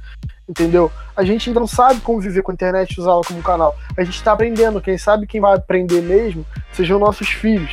[0.49, 0.91] entendeu?
[1.16, 3.75] A gente não sabe como viver com a internet e usá-la como canal.
[3.97, 4.81] A gente está aprendendo.
[4.81, 7.72] Quem sabe quem vai aprender mesmo sejam nossos filhos.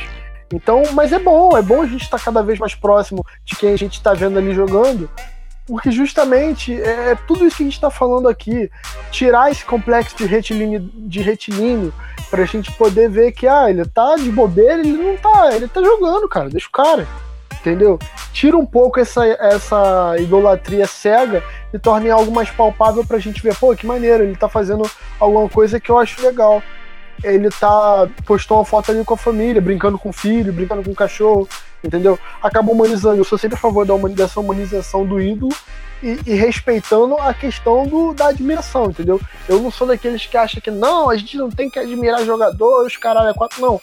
[0.52, 3.56] Então, mas é bom, é bom a gente estar tá cada vez mais próximo de
[3.56, 5.08] quem a gente está vendo ali jogando,
[5.66, 8.70] porque justamente é, é tudo isso que a gente está falando aqui,
[9.10, 11.92] tirar esse complexo de retilíneo, de retilíneo
[12.30, 15.68] para a gente poder ver que ah, ele tá de bobeira, ele não tá, ele
[15.68, 17.06] tá jogando, cara, deixa o cara
[17.62, 17.98] entendeu?
[18.32, 21.42] Tira um pouco essa, essa idolatria cega
[21.72, 24.82] e torne algo mais palpável pra gente ver, pô, que maneiro, ele tá fazendo
[25.18, 26.62] alguma coisa que eu acho legal.
[27.22, 30.90] Ele tá postou uma foto ali com a família, brincando com o filho, brincando com
[30.90, 31.48] o cachorro,
[31.82, 32.18] entendeu?
[32.42, 33.16] Acaba humanizando.
[33.16, 35.54] Eu sou sempre a favor da dessa humanização do ídolo
[36.02, 39.20] e, e, respeitando a questão do, da admiração, entendeu?
[39.48, 42.96] Eu não sou daqueles que acham que não, a gente não tem que admirar jogadores,
[42.96, 43.80] caralho, é quatro, não.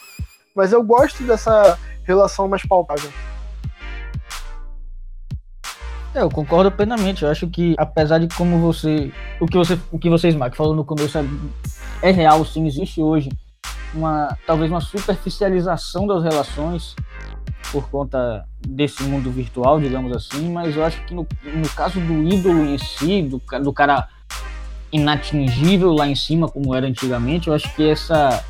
[0.53, 3.09] Mas eu gosto dessa relação mais palpável.
[6.13, 7.23] É, eu concordo plenamente.
[7.23, 9.11] Eu acho que, apesar de como você.
[9.39, 11.23] O que, você, o que vocês, Mark, falou no começo é,
[12.01, 13.29] é real, sim, existe hoje
[13.93, 16.95] uma talvez uma superficialização das relações
[17.71, 22.23] por conta desse mundo virtual, digamos assim, mas eu acho que no, no caso do
[22.23, 24.07] ídolo em si, do, do cara
[24.91, 28.43] inatingível lá em cima, como era antigamente, eu acho que essa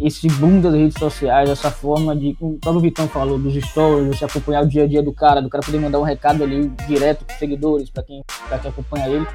[0.00, 4.24] esse boom das redes sociais, essa forma de, como o Vitão falou, dos stories, você
[4.24, 7.24] acompanhar o dia a dia do cara, do cara poder mandar um recado ali direto
[7.24, 8.24] para seguidores, para quem,
[8.60, 9.26] quem acompanha ele.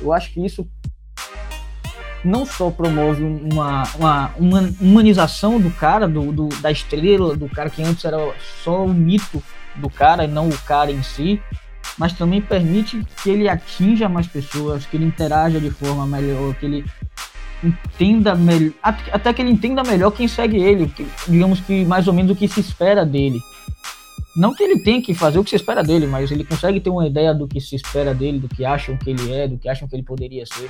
[0.00, 0.66] Eu acho que isso
[2.26, 7.70] não só promove uma, uma, uma humanização do cara, do, do, da estrela, do cara
[7.70, 8.18] que antes era
[8.64, 9.42] só o mito
[9.76, 11.40] do cara e não o cara em si,
[11.96, 16.66] mas também permite que ele atinja mais pessoas, que ele interaja de forma melhor, que
[16.66, 16.84] ele
[17.62, 20.92] entenda melhor, até que ele entenda melhor quem segue ele,
[21.28, 23.38] digamos que mais ou menos o que se espera dele.
[24.36, 26.90] Não que ele tenha que fazer o que se espera dele, mas ele consegue ter
[26.90, 29.66] uma ideia do que se espera dele, do que acham que ele é, do que
[29.66, 30.68] acham que ele poderia ser.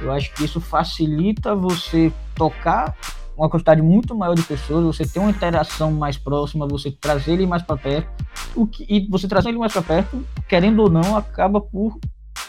[0.00, 2.94] Eu acho que isso facilita você tocar
[3.36, 7.46] uma quantidade muito maior de pessoas, você ter uma interação mais próxima, você trazer ele
[7.46, 8.08] mais para perto,
[8.54, 11.98] o que, e você trazer ele mais para perto, querendo ou não, acaba por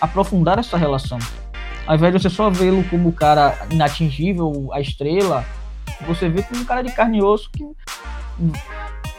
[0.01, 1.19] aprofundar essa relação.
[1.85, 5.45] Ao invés de você só vê-lo como o cara inatingível, a estrela,
[6.07, 7.63] você vê como um cara de carne e osso que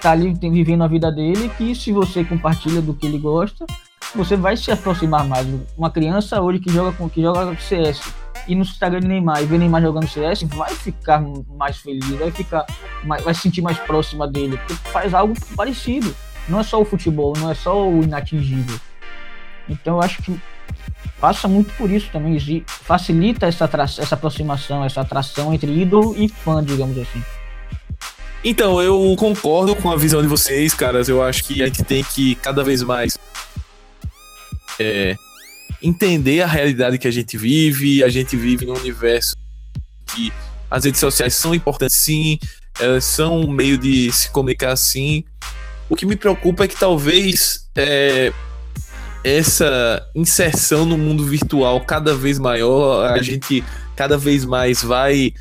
[0.01, 3.65] tá ali vivendo a vida dele, que se você compartilha do que ele gosta,
[4.15, 5.47] você vai se aproximar mais.
[5.77, 8.01] Uma criança hoje que joga com que joga CS
[8.47, 11.23] e no Instagram de Neymar e vê Neymar jogando CS, vai ficar
[11.57, 12.67] mais feliz, vai ficar
[13.05, 16.15] mais, vai se sentir mais próxima dele, porque faz algo parecido.
[16.49, 18.79] Não é só o futebol, não é só o inatingível.
[19.69, 20.41] Então eu acho que
[21.21, 26.65] passa muito por isso também, facilita essa, essa aproximação, essa atração entre ídolo e fã,
[26.65, 27.23] digamos assim.
[28.43, 31.11] Então, eu concordo com a visão de vocês, caras.
[31.11, 33.19] Eu acho que a gente tem que cada vez mais
[34.81, 35.15] é,
[35.83, 38.03] entender a realidade que a gente vive.
[38.03, 39.37] A gente vive num universo
[40.07, 40.33] que
[40.71, 42.39] as redes sociais são importantes, sim,
[42.79, 45.25] elas são um meio de se comunicar, sim.
[45.89, 48.33] O que me preocupa é que talvez é,
[49.25, 53.65] essa inserção no mundo virtual cada vez maior, a gente
[53.97, 55.35] cada vez mais vai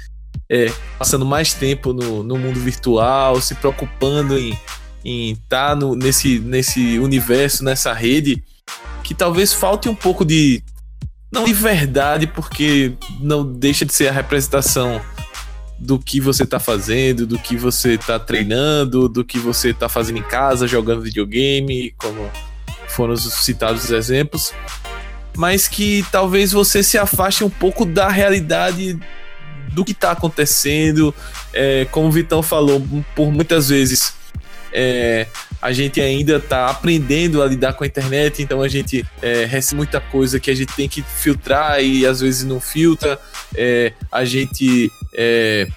[0.50, 6.98] é, passando mais tempo no, no mundo virtual, se preocupando em estar tá nesse, nesse
[6.98, 8.44] universo, nessa rede,
[9.10, 10.62] que talvez falte um pouco de.
[11.32, 15.02] Não de verdade, porque não deixa de ser a representação
[15.80, 20.20] do que você está fazendo, do que você está treinando, do que você está fazendo
[20.20, 22.30] em casa, jogando videogame, como
[22.88, 24.54] foram os citados exemplos,
[25.36, 29.00] mas que talvez você se afaste um pouco da realidade
[29.74, 31.16] do que está acontecendo.
[31.52, 32.80] É, como o Vitão falou,
[33.16, 34.19] por muitas vezes
[34.72, 35.28] é,
[35.62, 39.78] a gente ainda está aprendendo a lidar com a internet, então a gente é, recebe
[39.78, 43.20] muita coisa que a gente tem que filtrar e às vezes não filtra.
[43.56, 45.68] É, a gente é,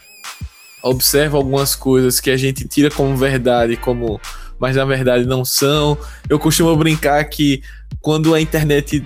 [0.82, 4.20] observa algumas coisas que a gente tira como verdade, como
[4.58, 5.98] mas na verdade não são.
[6.28, 7.62] Eu costumo brincar que
[8.00, 9.04] quando a internet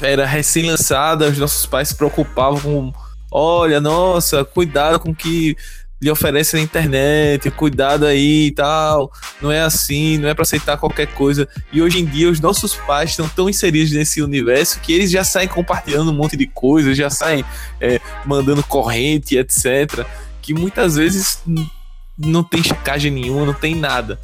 [0.00, 2.92] era recém-lançada, os nossos pais se preocupavam com,
[3.30, 5.56] olha, nossa, cuidado com que
[6.04, 9.10] lhe oferece na internet, cuidado aí e tal.
[9.40, 11.48] Não é assim, não é para aceitar qualquer coisa.
[11.72, 15.24] E hoje em dia os nossos pais estão tão inseridos nesse universo que eles já
[15.24, 17.42] saem compartilhando um monte de coisas, já saem
[17.80, 20.06] é, mandando corrente, etc.
[20.42, 21.38] Que muitas vezes
[22.18, 24.20] não tem checagem nenhuma, não tem nada.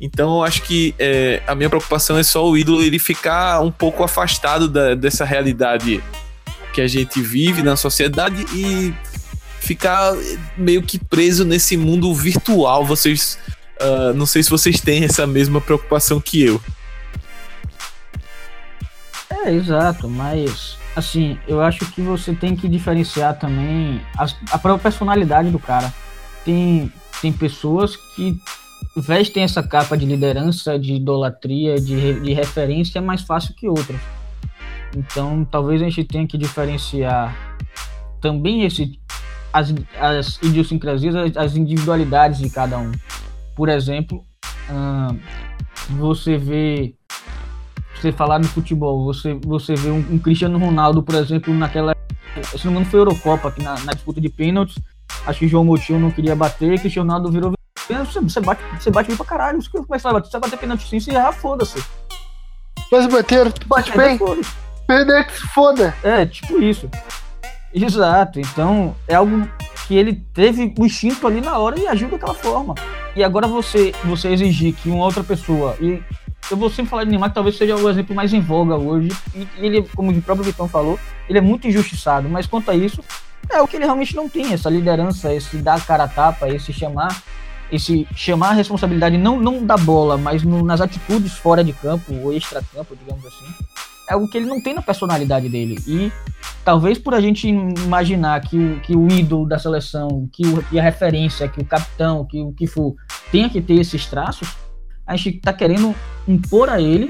[0.00, 3.70] Então eu acho que é, a minha preocupação é só o ídolo ele ficar um
[3.70, 6.02] pouco afastado da, dessa realidade
[6.72, 8.94] que a gente vive na sociedade e
[9.68, 10.14] ficar
[10.56, 12.86] meio que preso nesse mundo virtual.
[12.86, 13.38] Vocês.
[13.80, 16.60] Uh, não sei se vocês têm essa mesma preocupação que eu.
[19.30, 24.90] É, exato, mas assim, eu acho que você tem que diferenciar também a, a própria
[24.90, 25.92] personalidade do cara.
[26.44, 26.90] Tem,
[27.20, 28.36] tem pessoas que
[28.96, 34.00] vestem essa capa de liderança, de idolatria, de, de referência mais fácil que outras.
[34.96, 37.36] Então, talvez a gente tenha que diferenciar
[38.20, 38.98] também esse
[39.52, 42.92] as, as idiosincrasias, as, as individualidades de cada um.
[43.54, 44.24] Por exemplo,
[44.70, 45.18] hum,
[45.90, 46.94] você vê
[48.00, 51.94] você falar no futebol, você, você vê um, um, Cristiano Ronaldo, por exemplo, naquela.
[52.44, 54.76] Se não me engano, foi Eurocopa, aqui na, na disputa de pênaltis.
[55.26, 57.52] Acho que João Moutinho não queria bater, Cristiano Ronaldo virou.
[57.88, 59.60] Você, você bate, você bate bem pra caralho.
[59.60, 61.82] Você começa a bater, você vai bater pênalti sim, você já foda-se.
[62.92, 64.18] Mas bater, bate bem.
[64.86, 65.94] Perder que se foda.
[66.02, 66.88] É, tipo isso.
[67.72, 68.40] Exato.
[68.40, 69.48] Então, é algo
[69.86, 72.74] que ele teve o instinto ali na hora e agiu daquela forma.
[73.16, 75.76] E agora você, você exigir que uma outra pessoa.
[75.80, 76.02] E
[76.50, 79.10] eu vou sempre falar de Neymar, que talvez seja o exemplo mais em voga hoje.
[79.34, 80.98] E ele, como o próprio Vitão falou,
[81.28, 82.28] ele é muito injustiçado.
[82.28, 83.02] Mas quanto a isso,
[83.50, 86.72] é o que ele realmente não tem, essa liderança, esse dar cara a tapa, esse
[86.72, 87.22] chamar,
[87.72, 92.14] esse chamar a responsabilidade não, não da bola, mas no, nas atitudes fora de campo,
[92.22, 93.46] ou extra-campo, digamos assim
[94.08, 95.78] é algo que ele não tem na personalidade dele.
[95.86, 96.10] E
[96.64, 100.78] talvez por a gente imaginar que o, que o ídolo da seleção, que, o, que
[100.78, 102.94] a referência, que o capitão, que o que for,
[103.30, 104.56] tenha que ter esses traços,
[105.06, 105.94] a gente está querendo
[106.26, 107.08] impor a ele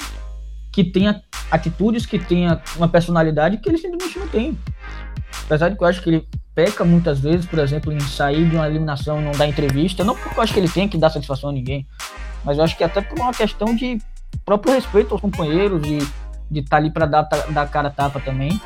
[0.73, 4.59] que tenha atitudes, que tenha uma personalidade que ele simplesmente não tem.
[5.45, 8.57] Apesar de que eu acho que ele peca muitas vezes, por exemplo, em sair de
[8.57, 11.11] uma eliminação e não dar entrevista, não porque eu acho que ele tem que dar
[11.11, 11.87] satisfação a ninguém,
[12.45, 13.99] mas eu acho que até por uma questão de
[14.45, 15.99] próprio respeito aos companheiros e
[16.51, 18.61] de estar tá ali para dar, dar cara tapa também.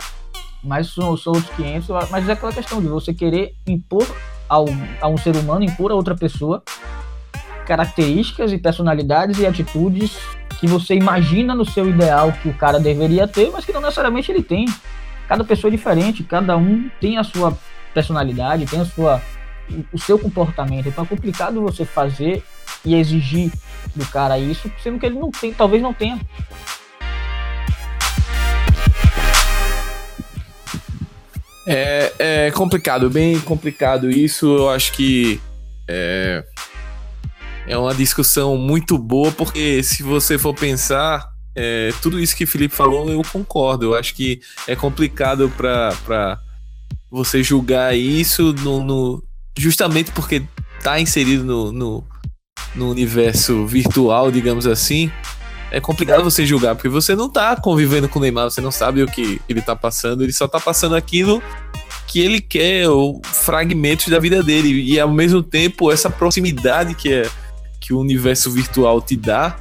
[0.63, 1.89] Mas são, são outros 500.
[2.11, 4.07] Mas é aquela questão de você querer impor
[4.49, 4.67] ao,
[5.01, 6.63] a um ser humano, impor a outra pessoa
[7.65, 10.19] características e personalidades e atitudes
[10.59, 14.31] que você imagina no seu ideal que o cara deveria ter, mas que não necessariamente
[14.31, 14.67] ele tem.
[15.29, 17.57] Cada pessoa é diferente, cada um tem a sua
[17.95, 19.23] personalidade, tem a sua
[19.93, 20.89] o seu comportamento.
[20.89, 22.45] Então é complicado você fazer
[22.85, 23.51] e exigir
[23.95, 26.21] do cara isso, sendo que ele não tem, talvez não tenha.
[31.67, 34.47] É, é complicado, bem complicado isso.
[34.57, 35.41] Eu acho que
[35.89, 36.45] é,
[37.67, 42.49] é uma discussão muito boa, porque se você for pensar, é, tudo isso que o
[42.49, 43.87] Felipe falou, eu concordo.
[43.87, 46.39] Eu acho que é complicado para
[47.11, 49.25] você julgar isso no, no,
[49.57, 50.43] justamente porque
[50.83, 52.05] tá inserido no, no,
[52.75, 55.11] no universo virtual, digamos assim
[55.73, 59.03] é complicado você julgar, porque você não tá convivendo com o Neymar, você não sabe
[59.03, 61.43] o que ele tá passando, ele só tá passando aquilo
[62.07, 64.83] que ele quer, ou fragmentos da vida dele.
[64.83, 67.29] E ao mesmo tempo, essa proximidade que é
[67.81, 69.57] que o universo virtual te dá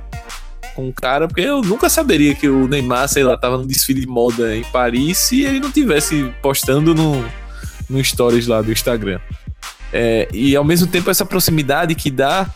[0.76, 4.02] com o cara, porque eu nunca saberia que o Neymar, sei lá, tava no desfile
[4.02, 7.26] de moda em Paris se ele não tivesse postando no,
[7.90, 9.20] no stories lá do Instagram.
[9.94, 12.50] É, e ao mesmo tempo essa proximidade que dá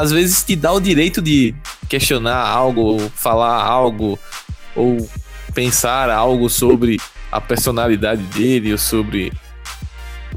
[0.00, 1.54] às vezes te dá o direito de
[1.86, 4.18] questionar algo, falar algo,
[4.74, 5.06] ou
[5.52, 6.98] pensar algo sobre
[7.30, 9.30] a personalidade dele, ou sobre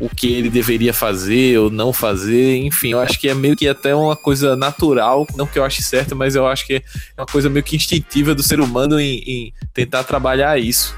[0.01, 3.65] o que ele deveria fazer ou não fazer, enfim, eu acho que é meio que
[3.65, 6.81] até uma coisa natural, não que eu ache certo, mas eu acho que é
[7.21, 10.93] uma coisa meio que instintiva do ser humano em, em tentar trabalhar isso.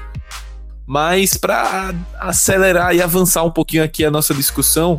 [0.84, 4.96] Mas para acelerar e avançar um pouquinho aqui a nossa discussão,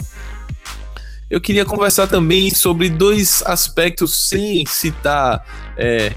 [1.29, 5.45] eu queria conversar também sobre dois aspectos sem citar
[5.77, 6.13] é,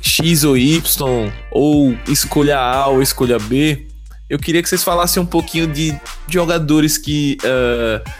[0.00, 3.88] X ou Y, ou escolha A ou escolha B.
[4.28, 8.10] Eu queria que vocês falassem um pouquinho de jogadores que uh,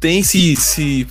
[0.00, 1.06] tem se, se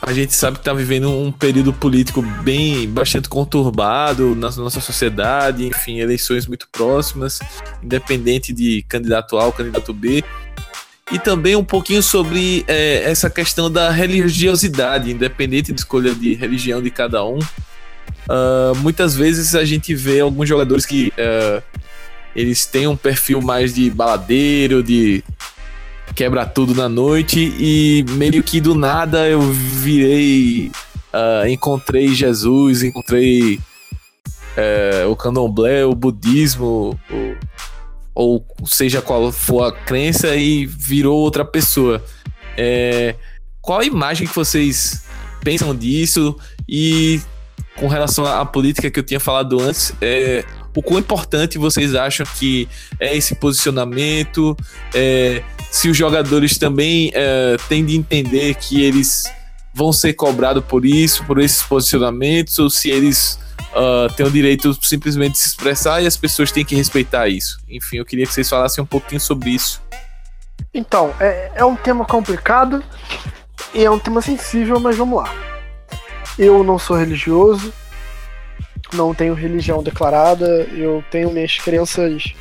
[0.00, 5.64] a gente sabe que está vivendo um período político bem bastante conturbado na nossa sociedade,
[5.66, 7.38] enfim, eleições muito próximas,
[7.82, 10.24] independente de candidato A ou candidato B.
[11.12, 16.82] e também um pouquinho sobre é, essa questão da religiosidade, independente da escolha de religião
[16.82, 17.38] de cada um.
[17.38, 21.62] Uh, muitas vezes a gente vê alguns jogadores que uh,
[22.34, 25.22] eles têm um perfil mais de baladeiro, de
[26.14, 30.70] quebra tudo na noite e meio que do nada eu virei,
[31.12, 33.58] uh, encontrei Jesus, encontrei
[34.56, 37.36] uh, o candomblé, o budismo, o,
[38.14, 42.04] ou seja qual for a crença e virou outra pessoa.
[42.56, 43.14] É,
[43.60, 45.04] qual a imagem que vocês
[45.42, 46.36] pensam disso
[46.68, 47.20] e
[47.76, 50.44] com relação à política que eu tinha falado antes, é,
[50.74, 52.68] o quão importante vocês acham que
[53.00, 54.56] é esse posicionamento?
[54.94, 59.24] É, se os jogadores também é, têm de entender que eles
[59.74, 63.38] vão ser cobrados por isso, por esses posicionamentos, ou se eles
[63.72, 67.58] uh, têm o direito simplesmente de se expressar e as pessoas têm que respeitar isso.
[67.68, 69.82] Enfim, eu queria que vocês falassem um pouquinho sobre isso.
[70.72, 72.82] Então, é, é um tema complicado
[73.74, 75.32] e é um tema sensível, mas vamos lá.
[76.38, 77.72] Eu não sou religioso,
[78.92, 82.34] não tenho religião declarada, eu tenho minhas crenças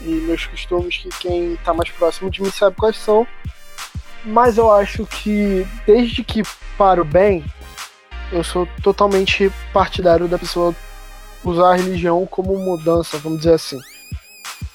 [0.00, 3.26] e meus costumes que quem está mais próximo de mim sabe quais são.
[4.24, 6.42] Mas eu acho que desde que
[6.76, 7.44] para o bem,
[8.32, 10.74] eu sou totalmente partidário da pessoa
[11.44, 13.78] usar a religião como mudança, vamos dizer assim.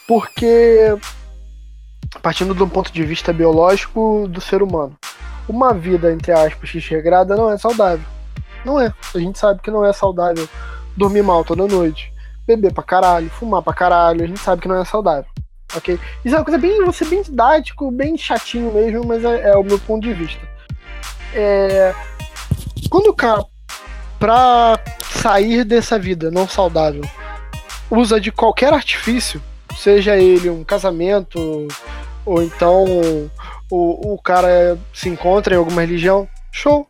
[0.07, 0.95] Porque
[2.21, 4.95] partindo de um ponto de vista biológico do ser humano,
[5.47, 8.05] uma vida entre aspas regrada não é saudável.
[8.63, 8.93] Não é.
[9.13, 10.47] A gente sabe que não é saudável
[10.95, 12.13] dormir mal toda noite,
[12.45, 15.29] beber pra caralho, fumar pra caralho, a gente sabe que não é saudável.
[15.75, 15.99] Ok?
[16.23, 19.63] Isso é uma coisa bem, você bem didático, bem chatinho mesmo, mas é, é o
[19.63, 20.41] meu ponto de vista.
[21.33, 21.93] É,
[22.93, 23.43] quando o cara,
[24.19, 27.01] pra sair dessa vida não saudável,
[27.89, 29.41] usa de qualquer artifício,
[29.75, 31.67] seja ele um casamento,
[32.23, 32.85] ou então
[33.71, 36.87] o, o cara se encontra em alguma religião, show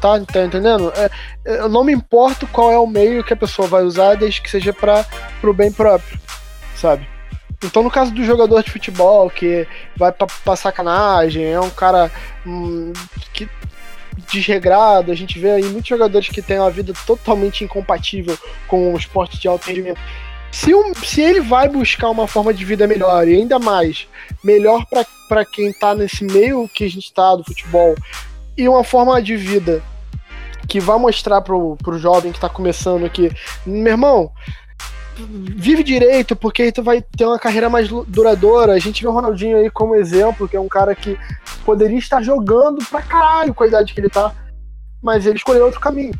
[0.00, 0.90] tá, tá entendendo?
[0.96, 1.10] É,
[1.44, 4.50] eu não me importo qual é o meio que a pessoa vai usar, desde que
[4.50, 5.04] seja para
[5.38, 6.18] pro bem próprio,
[6.74, 7.06] sabe?
[7.62, 12.10] Então, no caso do jogador de futebol que vai pra, pra sacanagem, é um cara
[12.46, 12.94] hum,
[13.34, 13.46] que
[14.30, 18.36] desregrado, a gente vê aí muitos jogadores que têm uma vida totalmente incompatível
[18.68, 20.00] com o esporte de alto rendimento.
[20.50, 24.06] Se, um, se ele vai buscar uma forma de vida melhor, e ainda mais,
[24.44, 24.84] melhor
[25.28, 27.94] para quem tá nesse meio que a gente tá do futebol,
[28.56, 29.82] e uma forma de vida
[30.68, 33.30] que vai mostrar pro, pro jovem que tá começando aqui,
[33.66, 34.30] meu irmão,
[35.28, 38.72] vive direito, porque aí tu vai ter uma carreira mais duradoura.
[38.72, 41.18] A gente vê o Ronaldinho aí como exemplo, que é um cara que
[41.64, 44.32] poderia estar jogando pra caralho com a idade que ele tá,
[45.02, 46.14] mas ele escolheu outro caminho,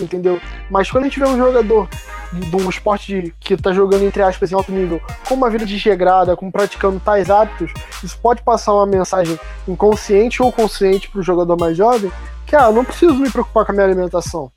[0.00, 0.40] entendeu?
[0.70, 1.88] Mas quando a gente vê um jogador
[2.32, 5.64] de um esporte de, que tá jogando, entre aspas, em alto nível, com uma vida
[5.64, 7.72] desregrada, com praticando tais hábitos,
[8.02, 12.10] isso pode passar uma mensagem inconsciente ou consciente pro jogador mais jovem,
[12.46, 14.50] que ah, eu não preciso me preocupar com a minha alimentação.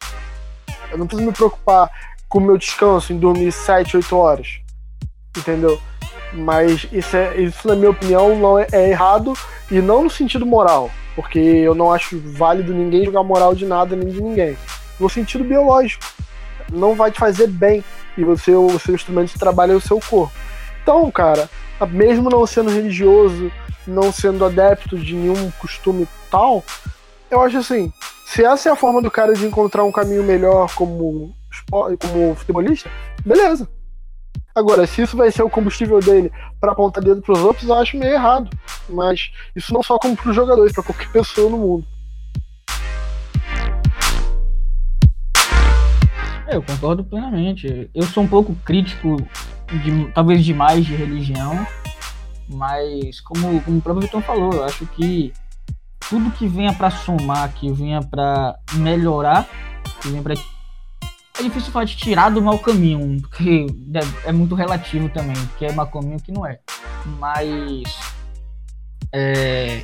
[0.92, 1.90] Eu não preciso me preocupar
[2.28, 4.60] com o meu descanso em dormir 7, 8 horas.
[5.38, 5.80] Entendeu?
[6.34, 9.34] Mas isso, é, isso na minha opinião, não é, é errado
[9.72, 10.92] e não no sentido moral.
[11.16, 14.58] Porque eu não acho válido ninguém jogar moral de nada nem de ninguém.
[15.00, 16.06] No sentido biológico.
[16.72, 17.84] Não vai te fazer bem.
[18.18, 20.34] E você, o seu instrumento de trabalho é o seu corpo.
[20.84, 21.50] Então, cara,
[21.90, 23.52] mesmo não sendo religioso,
[23.86, 26.64] não sendo adepto de nenhum costume tal,
[27.30, 27.92] eu acho assim,
[28.26, 31.34] se essa é a forma do cara de encontrar um caminho melhor como,
[31.70, 32.90] como futebolista,
[33.26, 33.68] beleza.
[34.56, 37.76] Agora, se isso vai ser o combustível dele para apontar dedo para os outros, eu
[37.76, 38.50] acho meio errado.
[38.90, 41.88] Mas isso não só como para os jogadores, para qualquer pessoa no mundo.
[46.48, 47.90] É, eu concordo plenamente.
[47.94, 49.18] Eu sou um pouco crítico,
[49.84, 51.68] de, talvez demais, de religião,
[52.50, 55.34] mas como, como o próprio Vitor falou, eu acho que
[56.10, 59.48] tudo que venha para somar, que venha para melhorar,
[60.02, 60.36] que venha para
[61.40, 63.68] é difícil falar de tirar do mau caminho, porque
[64.26, 66.60] é muito relativo também, que é mau caminho que não é.
[67.20, 67.84] Mas
[69.14, 69.84] é,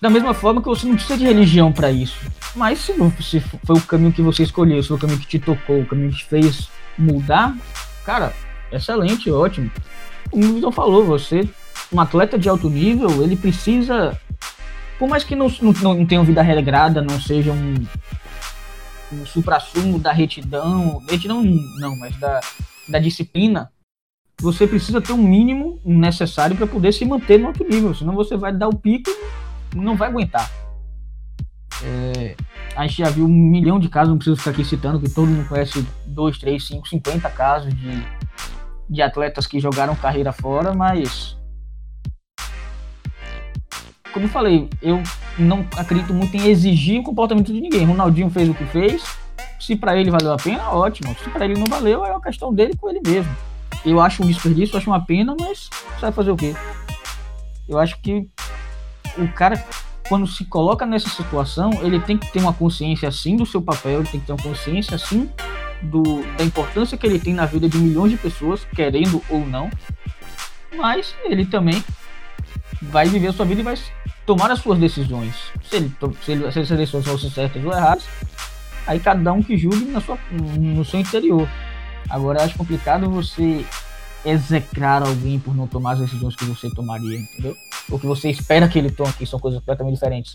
[0.00, 2.18] da mesma forma que você não precisa de religião para isso.
[2.54, 5.38] Mas se, se foi o caminho que você escolheu, se foi o caminho que te
[5.38, 6.68] tocou, o caminho que te fez
[6.98, 7.56] mudar,
[8.04, 8.32] cara,
[8.70, 9.70] excelente, ótimo.
[10.30, 11.48] Como o Vitor falou, você,
[11.92, 14.18] um atleta de alto nível, ele precisa
[14.98, 17.74] por mais que não, não, não tenha vida regrada, não seja um,
[19.12, 22.40] um supra-sumo da retidão, retidão não, mas da,
[22.88, 23.70] da disciplina,
[24.40, 28.36] você precisa ter um mínimo necessário para poder se manter no alto nível, senão você
[28.36, 29.10] vai dar o pico
[29.74, 30.50] e não vai aguentar.
[31.82, 32.36] É,
[32.76, 35.28] a gente já viu um milhão de casos, não preciso ficar aqui citando, que todo
[35.28, 38.06] mundo conhece 2, 3, 5, 50 casos de,
[38.88, 41.36] de atletas que jogaram carreira fora, mas
[44.14, 45.02] como eu falei, eu
[45.38, 47.84] não acredito muito em exigir o comportamento de ninguém.
[47.84, 49.04] Ronaldinho fez o que fez.
[49.58, 51.14] Se para ele valeu a pena, ótimo.
[51.22, 53.34] Se para ele não valeu, é uma questão dele com ele mesmo.
[53.84, 55.68] Eu acho um desperdício, acho uma pena, mas
[56.00, 56.54] vai fazer o quê?
[57.68, 58.28] Eu acho que
[59.18, 59.62] o cara,
[60.08, 64.00] quando se coloca nessa situação, ele tem que ter uma consciência assim do seu papel,
[64.00, 65.28] ele tem que ter uma consciência assim
[65.82, 69.70] do, da importância que ele tem na vida de milhões de pessoas, querendo ou não.
[70.76, 71.82] Mas ele também
[72.90, 73.76] vai viver a sua vida e vai
[74.26, 75.34] tomar as suas decisões.
[75.68, 78.04] Se, ele, se, ele, se essas decisões fossem certas ou erradas,
[78.86, 81.48] aí cada um que julgue na sua, no seu interior.
[82.08, 83.64] Agora, eu acho complicado você
[84.24, 87.54] execrar alguém por não tomar as decisões que você tomaria, entendeu?
[87.90, 90.34] O que você espera que ele tome, que são coisas completamente diferentes.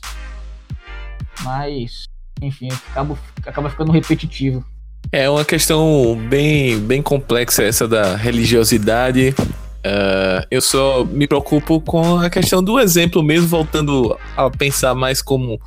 [1.44, 2.04] Mas,
[2.42, 4.64] enfim, acaba, acaba ficando repetitivo.
[5.12, 9.34] É uma questão bem, bem complexa essa da religiosidade.
[9.80, 15.22] Uh, eu só me preocupo com a questão do exemplo mesmo, voltando a pensar mais
[15.22, 15.60] como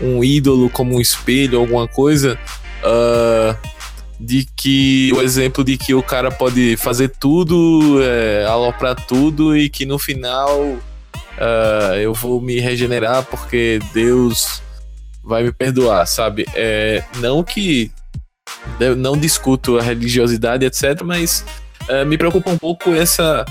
[0.00, 2.38] um ídolo, como um espelho, alguma coisa.
[2.82, 3.56] Uh,
[4.18, 9.68] de que o exemplo de que o cara pode fazer tudo, é, aloprar tudo e
[9.68, 14.62] que no final uh, eu vou me regenerar porque Deus
[15.22, 16.46] vai me perdoar, sabe?
[16.54, 17.90] É, não que
[18.96, 21.44] não discuto a religiosidade, etc., mas
[21.88, 23.44] uh, me preocupa um pouco essa,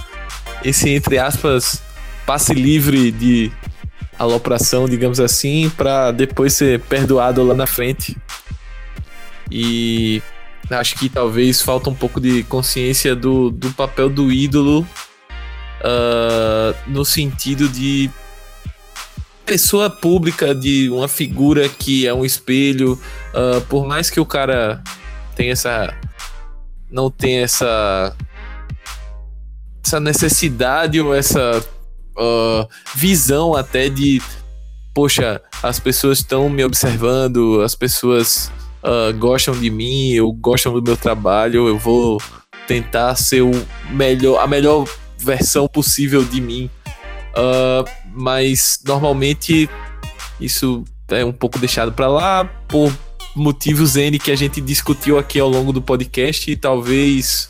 [0.64, 1.82] esse, entre aspas,
[2.26, 3.52] passe livre de
[4.18, 8.18] alopração, digamos assim, para depois ser perdoado lá na frente.
[9.52, 10.22] E
[10.70, 14.88] acho que talvez falta um pouco de consciência do, do papel do ídolo
[15.82, 18.10] uh, no sentido de
[19.46, 23.00] pessoa pública, de uma figura que é um espelho,
[23.34, 24.82] uh, por mais que o cara
[25.36, 25.94] tenha essa.
[26.96, 28.16] Não tenha essa.
[29.86, 31.64] essa necessidade ou essa
[32.18, 34.22] uh, visão até de.
[34.94, 38.50] Poxa, as pessoas estão me observando, as pessoas
[38.82, 42.22] uh, gostam de mim, ou gostam do meu trabalho, eu vou
[42.66, 43.52] tentar ser o
[43.92, 44.88] melhor, a melhor
[45.18, 46.70] versão possível de mim.
[47.32, 47.84] Uh,
[48.14, 49.70] mas normalmente
[50.40, 52.90] isso é um pouco deixado para lá por
[53.36, 57.50] motivos N que a gente discutiu aqui ao longo do podcast e talvez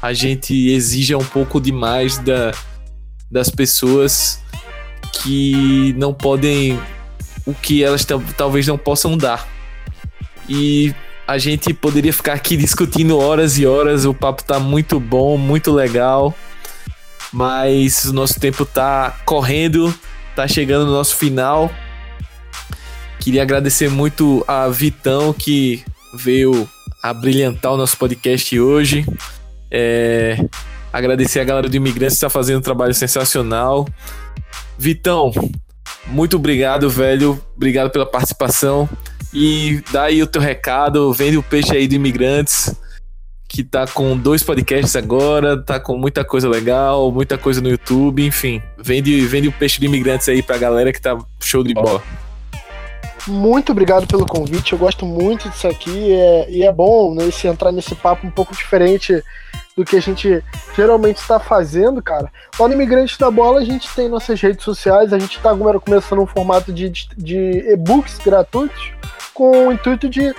[0.00, 2.52] a gente exija um pouco demais da,
[3.30, 4.40] das pessoas
[5.12, 6.80] que não podem
[7.44, 9.48] o que elas talvez não possam dar.
[10.48, 10.94] E
[11.26, 14.04] a gente poderia ficar aqui discutindo horas e horas.
[14.04, 16.34] O papo tá muito bom, muito legal.
[17.32, 19.94] Mas o nosso tempo tá correndo,
[20.36, 21.70] tá chegando no nosso final.
[23.22, 26.68] Queria agradecer muito a Vitão que veio
[27.00, 29.06] a brilhantar o nosso podcast hoje.
[29.70, 30.36] É,
[30.92, 33.86] agradecer a galera do Imigrantes que está fazendo um trabalho sensacional.
[34.76, 35.30] Vitão,
[36.04, 37.40] muito obrigado, velho.
[37.54, 38.88] Obrigado pela participação.
[39.32, 42.74] E dá aí o teu recado, vende o peixe aí do Imigrantes,
[43.48, 48.26] que tá com dois podcasts agora, tá com muita coisa legal, muita coisa no YouTube,
[48.26, 48.60] enfim.
[48.82, 52.02] Vende, vende o peixe do Imigrantes aí pra galera que tá show de bola.
[53.26, 57.46] Muito obrigado pelo convite, eu gosto muito disso aqui é, e é bom né, esse,
[57.46, 59.22] entrar nesse papo um pouco diferente
[59.76, 60.42] do que a gente
[60.76, 62.30] geralmente está fazendo, cara.
[62.58, 65.78] Lá no Imigrante da Bola a gente tem nossas redes sociais, a gente está agora
[65.78, 68.92] começando um formato de, de e-books gratuitos
[69.34, 70.34] com o intuito de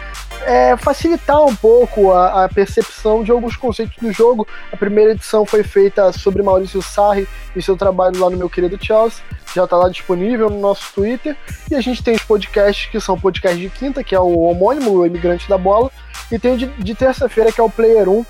[0.46, 4.48] é, facilitar um pouco a, a, percepção de alguns conceitos do jogo.
[4.72, 8.78] A primeira edição foi feita sobre Maurício Sarri e seu trabalho lá no meu querido
[8.84, 9.24] Chelsea.
[9.56, 11.38] Já está lá disponível no nosso Twitter.
[11.70, 14.92] E a gente tem os podcasts que são podcasts de quinta, que é o homônimo,
[14.92, 15.92] o Imigrante da Bola.
[16.32, 18.26] E tem o de, de terça-feira, que é o Player 1,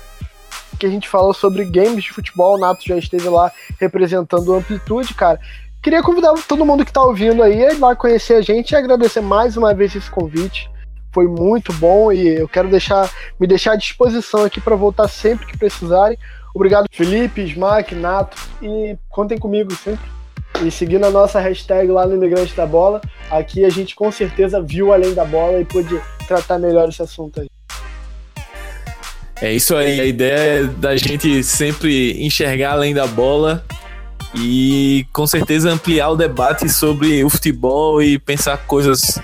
[0.78, 2.56] que a gente fala sobre games de futebol.
[2.56, 3.50] O Nato já esteve lá
[3.80, 5.40] representando a Amplitude, cara.
[5.84, 8.74] Queria convidar todo mundo que está ouvindo aí a ir lá conhecer a gente e
[8.74, 10.70] agradecer mais uma vez esse convite.
[11.12, 15.44] Foi muito bom e eu quero deixar me deixar à disposição aqui para voltar sempre
[15.44, 16.16] que precisarem.
[16.54, 20.06] Obrigado, Felipe, Smack, Nato e contem comigo sempre.
[20.64, 24.62] E seguindo a nossa hashtag lá no Imigrante da Bola, aqui a gente com certeza
[24.62, 27.48] viu além da bola e pôde tratar melhor esse assunto aí.
[29.38, 33.62] É isso aí, a ideia é da gente sempre enxergar além da bola
[34.34, 39.18] e com certeza ampliar o debate sobre o futebol e pensar coisas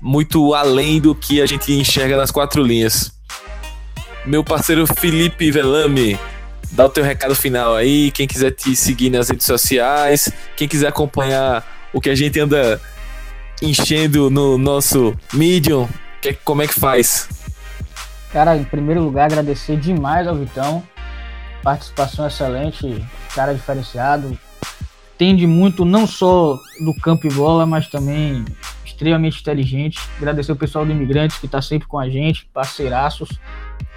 [0.00, 3.12] muito além do que a gente enxerga nas quatro linhas.
[4.26, 6.18] Meu parceiro Felipe Velame,
[6.72, 10.88] dá o teu recado final aí, quem quiser te seguir nas redes sociais, quem quiser
[10.88, 12.80] acompanhar o que a gente anda
[13.62, 15.88] enchendo no nosso Medium,
[16.20, 17.28] que, como é que faz?
[18.32, 20.82] Cara, em primeiro lugar, agradecer demais ao Vitão
[21.64, 23.02] participação excelente,
[23.34, 24.38] cara diferenciado.
[25.14, 28.44] entende muito não só do campo e bola, mas também
[28.84, 29.98] extremamente inteligente.
[30.18, 33.30] Agradecer o pessoal do Imigrantes que está sempre com a gente, parceiraços.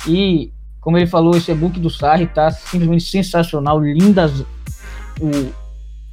[0.08, 4.46] E, como ele falou, esse e-book do Sarri está simplesmente sensacional, lindas.
[5.20, 5.52] O,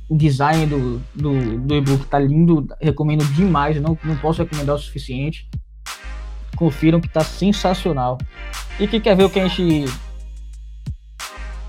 [0.08, 4.78] o design do, do, do e-book tá lindo, recomendo demais, não, não posso recomendar o
[4.78, 5.48] suficiente.
[6.56, 8.18] Confiram que tá sensacional.
[8.80, 9.86] E quem quer ver o que a gente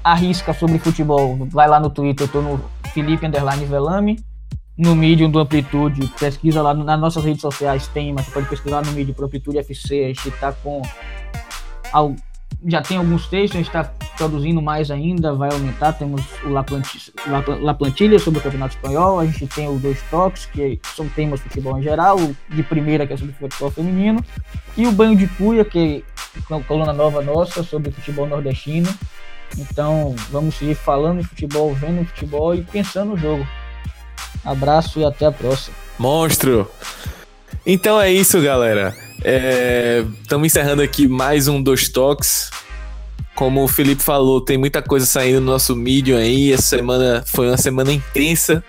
[0.05, 2.61] arrisca sobre futebol, vai lá no Twitter, eu tô no
[2.93, 4.19] Felipe Underline Velame,
[4.77, 8.85] no Medium do Amplitude, pesquisa lá nas nossas redes sociais, tem, mas você pode pesquisar
[8.85, 10.83] no Medium pro Amplitude FC, a gente tá com
[12.67, 15.93] já tem alguns textos, a gente está produzindo mais ainda, vai aumentar.
[15.93, 17.13] Temos o La, Plantilha,
[17.61, 21.39] La Plantilha sobre o Campeonato Espanhol, a gente tem o Dois Toques, que são temas
[21.39, 24.23] de futebol em geral, o de primeira, que é sobre futebol feminino,
[24.75, 26.03] e o Banho de Cuia, que
[26.37, 28.89] é uma coluna nova nossa sobre futebol nordestino.
[29.57, 33.47] Então, vamos seguir falando de futebol, vendo futebol e pensando no jogo.
[34.43, 35.75] Abraço e até a próxima.
[35.97, 36.69] Monstro!
[37.65, 38.95] Então é isso, galera.
[40.21, 42.51] Estamos é, encerrando aqui mais um Dois Toques.
[43.33, 46.53] Como o Felipe falou, tem muita coisa saindo no nosso Medium aí.
[46.53, 48.63] Essa semana foi uma semana intensa.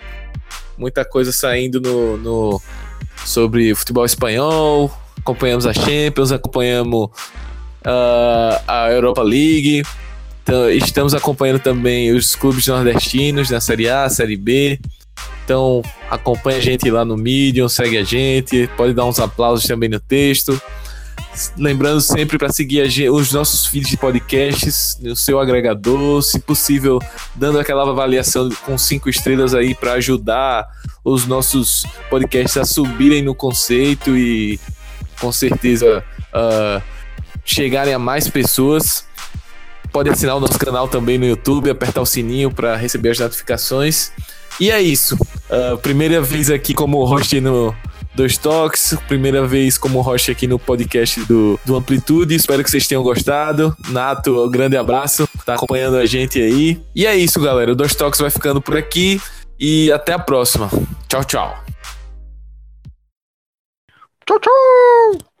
[0.77, 2.61] Muita coisa saindo no, no
[3.23, 4.91] sobre futebol espanhol.
[5.19, 7.09] Acompanhamos a Champions, acompanhamos
[7.85, 9.83] uh, a Europa League.
[10.47, 14.79] Então, estamos acompanhando também os clubes nordestinos na Série A, Série B.
[15.43, 19.89] Então, acompanha a gente lá no Medium, segue a gente, pode dar uns aplausos também
[19.89, 20.59] no texto.
[21.57, 22.81] Lembrando sempre para seguir
[23.11, 26.97] os nossos feeds de podcasts no seu agregador, se possível,
[27.35, 30.65] dando aquela avaliação com cinco estrelas aí para ajudar
[31.03, 34.57] os nossos podcasts a subirem no conceito e
[35.19, 36.01] com certeza
[36.33, 36.81] uh,
[37.43, 39.05] chegarem a mais pessoas.
[39.97, 44.11] Pode assinar o nosso canal também no YouTube, apertar o sininho para receber as notificações.
[44.59, 45.15] E é isso.
[45.15, 47.75] Uh, primeira vez aqui como host no
[48.13, 52.35] Dois Toques, primeira vez como host aqui no podcast do, do Amplitude.
[52.35, 53.75] Espero que vocês tenham gostado.
[53.89, 56.79] Nato, um grande abraço, tá acompanhando a gente aí.
[56.93, 57.71] E é isso, galera.
[57.71, 59.19] O Dois Toques vai ficando por aqui
[59.59, 60.69] e até a próxima.
[61.09, 61.57] Tchau, tchau.
[64.27, 65.36] Tchau, tchau.